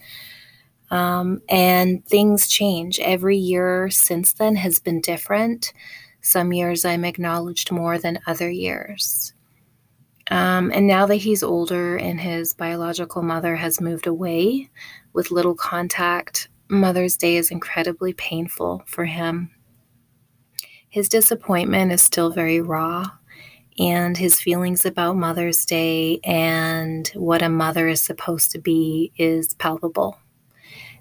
Um, 0.91 1.41
and 1.49 2.05
things 2.05 2.47
change. 2.47 2.99
Every 2.99 3.37
year 3.37 3.89
since 3.89 4.33
then 4.33 4.55
has 4.55 4.79
been 4.79 5.01
different. 5.01 5.73
Some 6.21 6.53
years 6.53 6.85
I'm 6.85 7.05
acknowledged 7.05 7.71
more 7.71 7.97
than 7.97 8.19
other 8.27 8.49
years. 8.49 9.33
Um, 10.31 10.71
and 10.73 10.87
now 10.87 11.05
that 11.05 11.15
he's 11.17 11.43
older 11.43 11.97
and 11.97 12.19
his 12.19 12.53
biological 12.53 13.21
mother 13.21 13.55
has 13.55 13.79
moved 13.81 14.07
away 14.07 14.69
with 15.13 15.31
little 15.31 15.55
contact, 15.55 16.49
Mother's 16.67 17.15
Day 17.15 17.37
is 17.37 17.51
incredibly 17.51 18.13
painful 18.13 18.83
for 18.87 19.05
him. 19.05 19.51
His 20.89 21.09
disappointment 21.09 21.91
is 21.91 22.01
still 22.01 22.31
very 22.31 22.61
raw, 22.61 23.05
and 23.77 24.17
his 24.17 24.39
feelings 24.39 24.85
about 24.85 25.17
Mother's 25.17 25.65
Day 25.65 26.19
and 26.23 27.07
what 27.09 27.41
a 27.41 27.49
mother 27.49 27.87
is 27.87 28.01
supposed 28.01 28.51
to 28.51 28.59
be 28.59 29.11
is 29.17 29.53
palpable. 29.55 30.17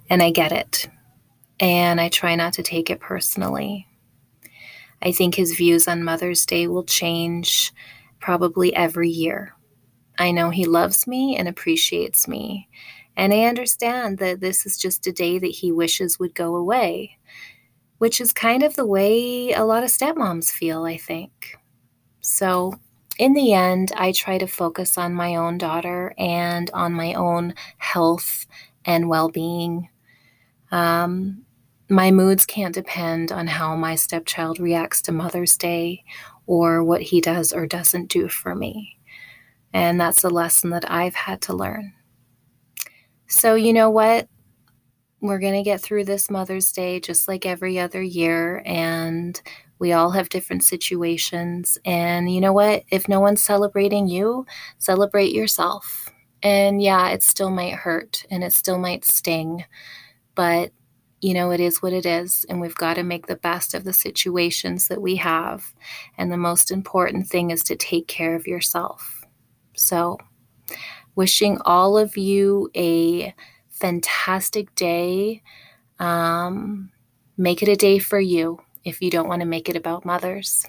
And 0.09 0.21
I 0.21 0.29
get 0.29 0.51
it. 0.51 0.87
And 1.59 1.99
I 2.01 2.09
try 2.09 2.35
not 2.35 2.53
to 2.53 2.63
take 2.63 2.89
it 2.89 2.99
personally. 2.99 3.87
I 5.01 5.11
think 5.11 5.35
his 5.35 5.55
views 5.55 5.87
on 5.87 6.03
Mother's 6.03 6.45
Day 6.45 6.67
will 6.67 6.83
change 6.83 7.73
probably 8.19 8.75
every 8.75 9.09
year. 9.09 9.55
I 10.17 10.31
know 10.31 10.49
he 10.49 10.65
loves 10.65 11.07
me 11.07 11.35
and 11.37 11.47
appreciates 11.47 12.27
me, 12.27 12.69
and 13.17 13.33
I 13.33 13.43
understand 13.43 14.17
that 14.19 14.41
this 14.41 14.65
is 14.65 14.77
just 14.77 15.07
a 15.07 15.11
day 15.11 15.39
that 15.39 15.47
he 15.47 15.71
wishes 15.71 16.19
would 16.19 16.35
go 16.35 16.55
away, 16.55 17.17
which 17.97 18.19
is 18.19 18.33
kind 18.33 18.63
of 18.63 18.75
the 18.75 18.85
way 18.85 19.53
a 19.53 19.63
lot 19.63 19.83
of 19.83 19.89
stepmoms 19.89 20.51
feel, 20.51 20.83
I 20.83 20.97
think. 20.97 21.57
So, 22.21 22.73
in 23.17 23.33
the 23.33 23.53
end, 23.53 23.93
I 23.95 24.11
try 24.11 24.37
to 24.37 24.47
focus 24.47 24.97
on 24.97 25.13
my 25.13 25.35
own 25.35 25.57
daughter 25.57 26.13
and 26.17 26.69
on 26.73 26.91
my 26.91 27.13
own 27.13 27.53
health 27.77 28.45
and 28.83 29.07
well 29.07 29.29
being. 29.29 29.89
Um, 30.71 31.45
my 31.89 32.11
moods 32.11 32.45
can't 32.45 32.73
depend 32.73 33.31
on 33.31 33.47
how 33.47 33.75
my 33.75 33.95
stepchild 33.95 34.59
reacts 34.59 35.01
to 35.03 35.11
Mother's 35.11 35.55
Day 35.55 36.03
or 36.47 36.83
what 36.83 37.01
he 37.01 37.21
does 37.21 37.53
or 37.53 37.67
doesn't 37.67 38.09
do 38.09 38.27
for 38.27 38.55
me. 38.55 38.97
And 39.71 39.99
that's 39.99 40.23
a 40.23 40.29
lesson 40.29 40.71
that 40.71 40.89
I've 40.89 41.15
had 41.15 41.41
to 41.43 41.55
learn. 41.55 41.93
So, 43.27 43.55
you 43.55 43.73
know 43.73 43.89
what? 43.89 44.27
We're 45.21 45.39
going 45.39 45.55
to 45.55 45.63
get 45.63 45.81
through 45.81 46.05
this 46.05 46.29
Mother's 46.29 46.71
Day 46.71 46.99
just 46.99 47.27
like 47.27 47.45
every 47.45 47.79
other 47.79 48.01
year. 48.01 48.61
And 48.65 49.41
we 49.79 49.91
all 49.91 50.11
have 50.11 50.29
different 50.29 50.63
situations. 50.63 51.77
And 51.85 52.33
you 52.33 52.39
know 52.39 52.53
what? 52.53 52.83
If 52.91 53.09
no 53.09 53.19
one's 53.19 53.43
celebrating 53.43 54.07
you, 54.07 54.45
celebrate 54.77 55.33
yourself. 55.33 56.09
And 56.43 56.81
yeah, 56.81 57.09
it 57.09 57.23
still 57.23 57.49
might 57.49 57.73
hurt 57.73 58.23
and 58.29 58.43
it 58.43 58.53
still 58.53 58.77
might 58.77 59.03
sting. 59.03 59.65
But, 60.35 60.71
you 61.21 61.33
know, 61.33 61.49
it 61.51 61.59
is 61.59 61.81
what 61.81 61.93
it 61.93 62.05
is. 62.05 62.45
And 62.47 62.61
we've 62.61 62.75
got 62.75 62.95
to 62.95 63.03
make 63.03 63.25
the 63.25 63.35
best 63.35 63.73
of 63.73 63.83
the 63.83 63.93
situations 63.93 64.87
that 64.89 65.01
we 65.01 65.15
have. 65.15 65.73
And 66.17 66.31
the 66.31 66.37
most 66.37 66.69
important 66.69 67.27
thing 67.27 67.49
is 67.49 67.63
to 67.63 67.75
take 67.75 68.07
care 68.07 68.35
of 68.35 68.45
yourself. 68.47 69.23
So, 69.75 70.17
wishing 71.15 71.59
all 71.65 71.97
of 71.97 72.17
you 72.17 72.69
a 72.75 73.33
fantastic 73.69 74.73
day. 74.75 75.41
Um, 75.99 76.91
make 77.37 77.61
it 77.61 77.69
a 77.69 77.75
day 77.75 77.99
for 77.99 78.19
you 78.19 78.59
if 78.83 79.01
you 79.01 79.09
don't 79.09 79.27
want 79.27 79.41
to 79.41 79.47
make 79.47 79.69
it 79.69 79.75
about 79.75 80.05
mothers. 80.05 80.65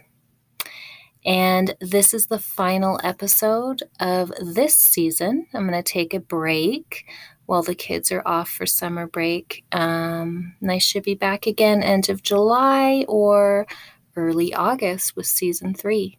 And 1.24 1.74
this 1.80 2.14
is 2.14 2.26
the 2.26 2.38
final 2.38 3.00
episode 3.02 3.82
of 3.98 4.32
this 4.40 4.74
season. 4.74 5.46
I'm 5.52 5.68
going 5.68 5.82
to 5.82 5.82
take 5.82 6.14
a 6.14 6.20
break 6.20 7.04
while 7.46 7.62
the 7.62 7.74
kids 7.74 8.12
are 8.12 8.22
off 8.24 8.48
for 8.48 8.64
summer 8.64 9.09
break. 9.09 9.64
Um, 9.72 10.54
and 10.61 10.70
I 10.70 10.78
should 10.78 11.02
be 11.02 11.14
back 11.14 11.46
again 11.46 11.82
end 11.82 12.09
of 12.09 12.22
July 12.22 13.04
or 13.09 13.66
early 14.14 14.54
August 14.54 15.16
with 15.16 15.26
season 15.26 15.74
three. 15.74 16.18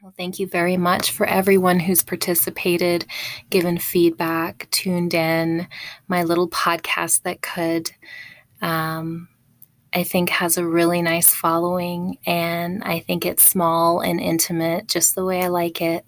Well, 0.00 0.14
thank 0.16 0.38
you 0.38 0.46
very 0.46 0.76
much 0.76 1.10
for 1.10 1.26
everyone 1.26 1.80
who's 1.80 2.04
participated, 2.04 3.04
given 3.50 3.78
feedback, 3.78 4.68
tuned 4.70 5.12
in. 5.12 5.66
My 6.06 6.22
little 6.22 6.48
podcast 6.48 7.22
that 7.22 7.42
could, 7.42 7.90
um, 8.62 9.26
I 9.92 10.04
think, 10.04 10.30
has 10.30 10.56
a 10.56 10.64
really 10.64 11.02
nice 11.02 11.34
following, 11.34 12.18
and 12.26 12.84
I 12.84 13.00
think 13.00 13.26
it's 13.26 13.42
small 13.42 14.00
and 14.00 14.20
intimate, 14.20 14.86
just 14.86 15.16
the 15.16 15.24
way 15.24 15.42
I 15.42 15.48
like 15.48 15.82
it. 15.82 16.06